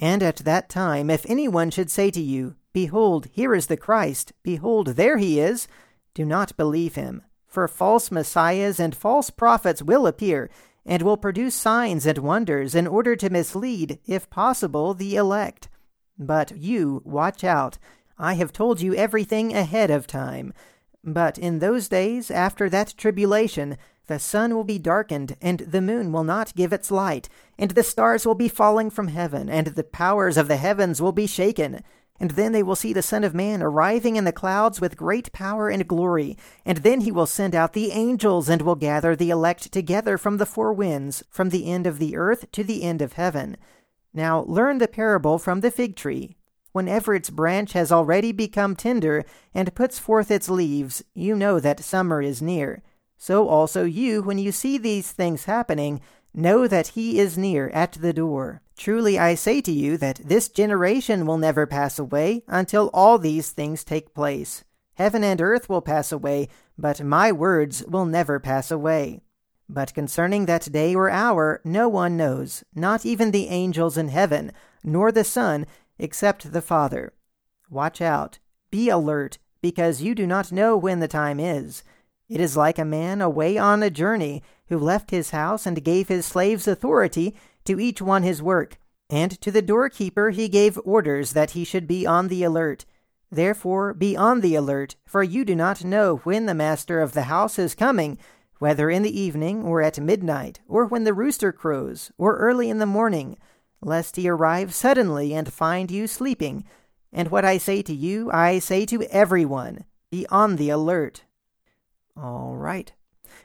And 0.00 0.22
at 0.22 0.36
that 0.38 0.68
time, 0.68 1.08
if 1.08 1.24
anyone 1.28 1.70
should 1.70 1.90
say 1.90 2.10
to 2.10 2.20
you, 2.20 2.56
Behold, 2.72 3.26
here 3.32 3.54
is 3.54 3.66
the 3.66 3.76
Christ, 3.76 4.32
behold, 4.42 4.88
there 4.88 5.18
he 5.18 5.40
is, 5.40 5.66
do 6.14 6.24
not 6.24 6.56
believe 6.56 6.94
him. 6.94 7.22
For 7.50 7.66
false 7.66 8.12
messiahs 8.12 8.78
and 8.78 8.94
false 8.94 9.28
prophets 9.28 9.82
will 9.82 10.06
appear, 10.06 10.48
and 10.86 11.02
will 11.02 11.16
produce 11.16 11.56
signs 11.56 12.06
and 12.06 12.18
wonders 12.18 12.76
in 12.76 12.86
order 12.86 13.16
to 13.16 13.28
mislead, 13.28 13.98
if 14.06 14.30
possible, 14.30 14.94
the 14.94 15.16
elect. 15.16 15.68
But 16.16 16.56
you 16.56 17.02
watch 17.04 17.42
out. 17.42 17.76
I 18.16 18.34
have 18.34 18.52
told 18.52 18.80
you 18.80 18.94
everything 18.94 19.52
ahead 19.52 19.90
of 19.90 20.06
time. 20.06 20.54
But 21.02 21.38
in 21.38 21.58
those 21.58 21.88
days, 21.88 22.30
after 22.30 22.70
that 22.70 22.94
tribulation, 22.96 23.76
the 24.06 24.20
sun 24.20 24.54
will 24.54 24.64
be 24.64 24.78
darkened, 24.78 25.36
and 25.40 25.60
the 25.60 25.80
moon 25.80 26.12
will 26.12 26.24
not 26.24 26.54
give 26.54 26.72
its 26.72 26.90
light, 26.90 27.28
and 27.58 27.72
the 27.72 27.82
stars 27.82 28.24
will 28.24 28.34
be 28.36 28.48
falling 28.48 28.90
from 28.90 29.08
heaven, 29.08 29.48
and 29.48 29.68
the 29.68 29.84
powers 29.84 30.36
of 30.36 30.46
the 30.46 30.56
heavens 30.56 31.02
will 31.02 31.12
be 31.12 31.26
shaken. 31.26 31.82
And 32.20 32.32
then 32.32 32.52
they 32.52 32.62
will 32.62 32.76
see 32.76 32.92
the 32.92 33.02
Son 33.02 33.24
of 33.24 33.34
Man 33.34 33.62
arriving 33.62 34.16
in 34.16 34.24
the 34.24 34.32
clouds 34.32 34.78
with 34.78 34.96
great 34.96 35.32
power 35.32 35.70
and 35.70 35.88
glory. 35.88 36.36
And 36.66 36.78
then 36.78 37.00
he 37.00 37.10
will 37.10 37.26
send 37.26 37.54
out 37.54 37.72
the 37.72 37.92
angels 37.92 38.50
and 38.50 38.60
will 38.60 38.74
gather 38.74 39.16
the 39.16 39.30
elect 39.30 39.72
together 39.72 40.18
from 40.18 40.36
the 40.36 40.44
four 40.44 40.72
winds, 40.72 41.24
from 41.30 41.48
the 41.48 41.70
end 41.70 41.86
of 41.86 41.98
the 41.98 42.16
earth 42.16 42.52
to 42.52 42.62
the 42.62 42.82
end 42.82 43.00
of 43.00 43.14
heaven. 43.14 43.56
Now 44.12 44.44
learn 44.46 44.78
the 44.78 44.86
parable 44.86 45.38
from 45.38 45.60
the 45.60 45.70
fig 45.70 45.96
tree. 45.96 46.36
Whenever 46.72 47.14
its 47.14 47.30
branch 47.30 47.72
has 47.72 47.90
already 47.90 48.32
become 48.32 48.76
tender 48.76 49.24
and 49.54 49.74
puts 49.74 49.98
forth 49.98 50.30
its 50.30 50.48
leaves, 50.48 51.02
you 51.14 51.34
know 51.34 51.58
that 51.58 51.80
summer 51.80 52.20
is 52.20 52.42
near. 52.42 52.82
So 53.16 53.48
also 53.48 53.84
you, 53.84 54.22
when 54.22 54.38
you 54.38 54.52
see 54.52 54.78
these 54.78 55.10
things 55.10 55.46
happening, 55.46 56.00
know 56.34 56.66
that 56.66 56.88
he 56.88 57.18
is 57.18 57.38
near 57.38 57.68
at 57.70 57.92
the 57.92 58.12
door. 58.12 58.62
Truly 58.76 59.18
I 59.18 59.34
say 59.34 59.60
to 59.60 59.72
you 59.72 59.96
that 59.98 60.20
this 60.24 60.48
generation 60.48 61.26
will 61.26 61.38
never 61.38 61.66
pass 61.66 61.98
away 61.98 62.42
until 62.46 62.90
all 62.94 63.18
these 63.18 63.50
things 63.50 63.84
take 63.84 64.14
place. 64.14 64.64
Heaven 64.94 65.24
and 65.24 65.40
earth 65.40 65.68
will 65.68 65.80
pass 65.82 66.12
away, 66.12 66.48
but 66.78 67.02
my 67.02 67.32
words 67.32 67.84
will 67.86 68.06
never 68.06 68.38
pass 68.38 68.70
away. 68.70 69.20
But 69.68 69.94
concerning 69.94 70.46
that 70.46 70.72
day 70.72 70.94
or 70.94 71.08
hour, 71.08 71.60
no 71.64 71.88
one 71.88 72.16
knows, 72.16 72.64
not 72.74 73.06
even 73.06 73.30
the 73.30 73.48
angels 73.48 73.96
in 73.96 74.08
heaven, 74.08 74.52
nor 74.82 75.12
the 75.12 75.24
Son, 75.24 75.66
except 75.98 76.52
the 76.52 76.60
Father. 76.60 77.12
Watch 77.70 78.00
out, 78.00 78.40
be 78.70 78.88
alert, 78.88 79.38
because 79.62 80.02
you 80.02 80.14
do 80.14 80.26
not 80.26 80.50
know 80.50 80.76
when 80.76 81.00
the 81.00 81.08
time 81.08 81.38
is. 81.38 81.84
It 82.28 82.40
is 82.40 82.56
like 82.56 82.78
a 82.78 82.84
man 82.84 83.20
away 83.20 83.58
on 83.58 83.82
a 83.82 83.90
journey, 83.90 84.42
who 84.70 84.78
left 84.78 85.10
his 85.10 85.30
house 85.30 85.66
and 85.66 85.84
gave 85.84 86.08
his 86.08 86.24
slaves 86.24 86.66
authority 86.66 87.34
to 87.64 87.78
each 87.78 88.00
one 88.00 88.22
his 88.22 88.42
work, 88.42 88.78
and 89.10 89.38
to 89.42 89.50
the 89.50 89.60
doorkeeper 89.60 90.30
he 90.30 90.48
gave 90.48 90.80
orders 90.84 91.32
that 91.32 91.50
he 91.50 91.64
should 91.64 91.86
be 91.86 92.06
on 92.06 92.28
the 92.28 92.42
alert. 92.42 92.86
Therefore 93.30 93.92
be 93.92 94.16
on 94.16 94.40
the 94.40 94.54
alert, 94.54 94.96
for 95.04 95.22
you 95.22 95.44
do 95.44 95.54
not 95.54 95.84
know 95.84 96.16
when 96.24 96.46
the 96.46 96.54
master 96.54 97.00
of 97.00 97.12
the 97.12 97.24
house 97.24 97.58
is 97.58 97.74
coming, 97.74 98.16
whether 98.58 98.88
in 98.88 99.02
the 99.02 99.20
evening, 99.20 99.64
or 99.64 99.82
at 99.82 99.98
midnight, 99.98 100.60
or 100.68 100.86
when 100.86 101.04
the 101.04 101.14
rooster 101.14 101.52
crows, 101.52 102.12
or 102.16 102.36
early 102.36 102.70
in 102.70 102.78
the 102.78 102.86
morning, 102.86 103.36
lest 103.82 104.16
he 104.16 104.28
arrive 104.28 104.72
suddenly 104.72 105.34
and 105.34 105.52
find 105.52 105.90
you 105.90 106.06
sleeping. 106.06 106.64
And 107.12 107.30
what 107.30 107.44
I 107.44 107.58
say 107.58 107.82
to 107.82 107.94
you, 107.94 108.30
I 108.30 108.60
say 108.60 108.86
to 108.86 109.02
everyone 109.04 109.84
be 110.10 110.26
on 110.28 110.56
the 110.56 110.70
alert. 110.70 111.24
All 112.16 112.54
right. 112.54 112.92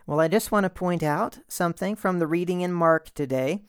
Well, 0.07 0.19
I 0.19 0.27
just 0.27 0.51
want 0.51 0.65
to 0.65 0.69
point 0.69 1.01
out 1.01 1.39
something 1.47 1.95
from 1.95 2.19
the 2.19 2.27
reading 2.27 2.61
in 2.61 2.71
Mark 2.71 3.13
today. 3.15 3.63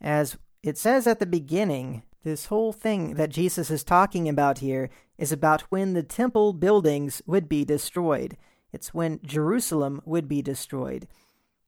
As 0.00 0.36
it 0.62 0.78
says 0.78 1.08
at 1.08 1.18
the 1.18 1.26
beginning, 1.26 2.04
this 2.22 2.46
whole 2.46 2.72
thing 2.72 3.14
that 3.14 3.30
Jesus 3.30 3.68
is 3.68 3.82
talking 3.82 4.28
about 4.28 4.58
here 4.58 4.90
is 5.18 5.32
about 5.32 5.62
when 5.62 5.92
the 5.92 6.04
temple 6.04 6.52
buildings 6.52 7.20
would 7.26 7.48
be 7.48 7.64
destroyed. 7.64 8.36
It's 8.72 8.94
when 8.94 9.18
Jerusalem 9.24 10.00
would 10.04 10.28
be 10.28 10.40
destroyed. 10.40 11.08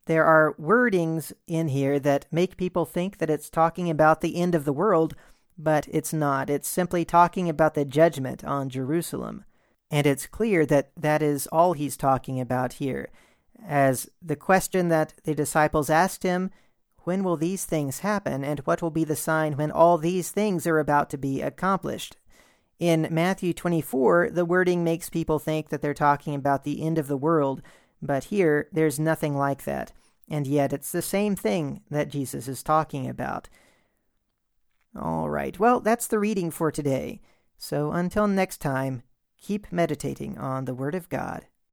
There 0.06 0.24
are 0.24 0.54
wordings 0.60 1.32
in 1.48 1.68
here 1.68 1.98
that 1.98 2.26
make 2.30 2.56
people 2.56 2.84
think 2.84 3.18
that 3.18 3.30
it's 3.30 3.50
talking 3.50 3.90
about 3.90 4.20
the 4.20 4.36
end 4.36 4.54
of 4.54 4.64
the 4.64 4.72
world, 4.72 5.16
but 5.58 5.88
it's 5.90 6.12
not. 6.12 6.48
It's 6.48 6.68
simply 6.68 7.04
talking 7.04 7.48
about 7.48 7.74
the 7.74 7.84
judgment 7.84 8.44
on 8.44 8.68
Jerusalem. 8.68 9.44
And 9.90 10.06
it's 10.06 10.28
clear 10.28 10.64
that 10.66 10.92
that 10.96 11.20
is 11.20 11.48
all 11.48 11.72
he's 11.72 11.96
talking 11.96 12.40
about 12.40 12.74
here. 12.74 13.10
As 13.66 14.08
the 14.20 14.36
question 14.36 14.88
that 14.88 15.14
the 15.24 15.34
disciples 15.34 15.90
asked 15.90 16.22
him 16.22 16.50
when 17.04 17.22
will 17.22 17.36
these 17.36 17.64
things 17.66 18.00
happen, 18.00 18.42
and 18.42 18.60
what 18.60 18.80
will 18.80 18.90
be 18.90 19.04
the 19.04 19.16
sign 19.16 19.56
when 19.56 19.70
all 19.70 19.98
these 19.98 20.30
things 20.30 20.66
are 20.66 20.78
about 20.78 21.10
to 21.10 21.18
be 21.18 21.42
accomplished? 21.42 22.16
In 22.78 23.08
Matthew 23.10 23.52
24, 23.52 24.30
the 24.30 24.44
wording 24.44 24.82
makes 24.82 25.10
people 25.10 25.38
think 25.38 25.68
that 25.68 25.82
they're 25.82 25.94
talking 25.94 26.34
about 26.34 26.64
the 26.64 26.82
end 26.82 26.98
of 26.98 27.06
the 27.06 27.16
world, 27.16 27.62
but 28.02 28.24
here 28.24 28.68
there's 28.72 28.98
nothing 28.98 29.36
like 29.36 29.64
that. 29.64 29.92
And 30.28 30.46
yet 30.46 30.72
it's 30.72 30.90
the 30.90 31.02
same 31.02 31.36
thing 31.36 31.82
that 31.90 32.08
Jesus 32.08 32.48
is 32.48 32.62
talking 32.62 33.08
about. 33.08 33.48
All 34.98 35.28
right, 35.28 35.58
well, 35.58 35.80
that's 35.80 36.06
the 36.06 36.18
reading 36.18 36.50
for 36.50 36.70
today. 36.70 37.20
So 37.58 37.92
until 37.92 38.26
next 38.26 38.58
time, 38.58 39.02
keep 39.40 39.70
meditating 39.70 40.38
on 40.38 40.64
the 40.64 40.74
Word 40.74 40.94
of 40.94 41.08
God. 41.08 41.46